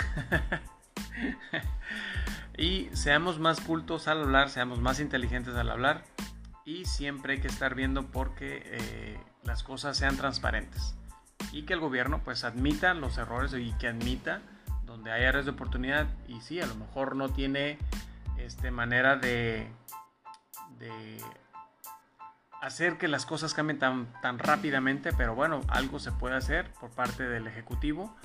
y 2.58 2.90
seamos 2.94 3.40
más 3.40 3.60
cultos 3.60 4.08
al 4.08 4.22
hablar, 4.22 4.50
seamos 4.50 4.80
más 4.80 5.00
inteligentes 5.00 5.56
al 5.56 5.70
hablar 5.70 6.04
y 6.66 6.86
siempre 6.86 7.34
hay 7.34 7.42
que 7.42 7.48
estar 7.48 7.76
viendo 7.76 8.08
porque 8.08 8.62
eh, 8.66 9.20
las 9.44 9.64
cosas 9.64 9.98
sean 9.98 10.18
transparentes 10.18 10.96
y 11.52 11.64
que 11.64 11.74
el 11.74 11.80
gobierno 11.80 12.22
pues 12.24 12.44
admita 12.44 12.94
los 12.94 13.18
errores 13.18 13.54
y 13.54 13.72
que 13.74 13.88
admita 13.88 14.42
donde 14.86 15.12
hay 15.12 15.26
áreas 15.26 15.46
de 15.46 15.52
oportunidad 15.52 16.08
y 16.28 16.40
sí, 16.42 16.62
a 16.62 16.66
lo 16.66 16.76
mejor 16.76 17.16
no 17.16 17.30
tiene 17.30 17.78
este, 18.38 18.72
manera 18.72 19.16
de, 19.18 19.68
hacer 22.62 22.98
que 22.98 23.08
las 23.08 23.26
cosas 23.26 23.54
cambien 23.54 23.80
tan, 23.80 24.12
tan 24.22 24.40
rápidamente, 24.40 25.12
pero 25.14 25.36
bueno, 25.36 25.62
algo 25.68 26.00
se 26.00 26.12
puede 26.12 26.36
hacer 26.36 26.72
por 26.80 26.90
parte 26.90 27.24
del 27.24 27.48
Ejecutivo 27.48 28.16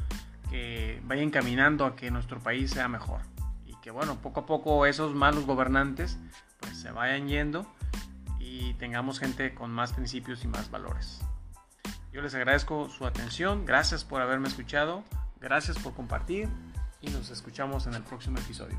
que 0.48 1.00
vaya 1.04 1.22
encaminando 1.22 1.84
a 1.84 1.94
que 1.94 2.10
nuestro 2.10 2.40
país 2.40 2.70
sea 2.70 2.88
mejor. 2.88 3.20
Y 3.66 3.74
que 3.76 3.90
bueno, 3.90 4.16
poco 4.16 4.40
a 4.40 4.46
poco 4.46 4.86
esos 4.86 5.14
malos 5.14 5.46
gobernantes 5.46 6.18
pues 6.58 6.80
se 6.80 6.90
vayan 6.90 7.28
yendo 7.28 7.66
y 8.38 8.74
tengamos 8.74 9.18
gente 9.20 9.54
con 9.54 9.70
más 9.70 9.92
principios 9.92 10.44
y 10.44 10.48
más 10.48 10.70
valores. 10.70 11.20
Yo 12.12 12.22
les 12.22 12.34
agradezco 12.34 12.88
su 12.88 13.06
atención, 13.06 13.64
gracias 13.64 14.04
por 14.04 14.20
haberme 14.20 14.48
escuchado. 14.48 15.04
Gracias 15.40 15.78
por 15.78 15.94
compartir 15.94 16.48
y 17.00 17.08
nos 17.08 17.30
escuchamos 17.30 17.86
en 17.86 17.94
el 17.94 18.02
próximo 18.02 18.38
episodio. 18.38 18.78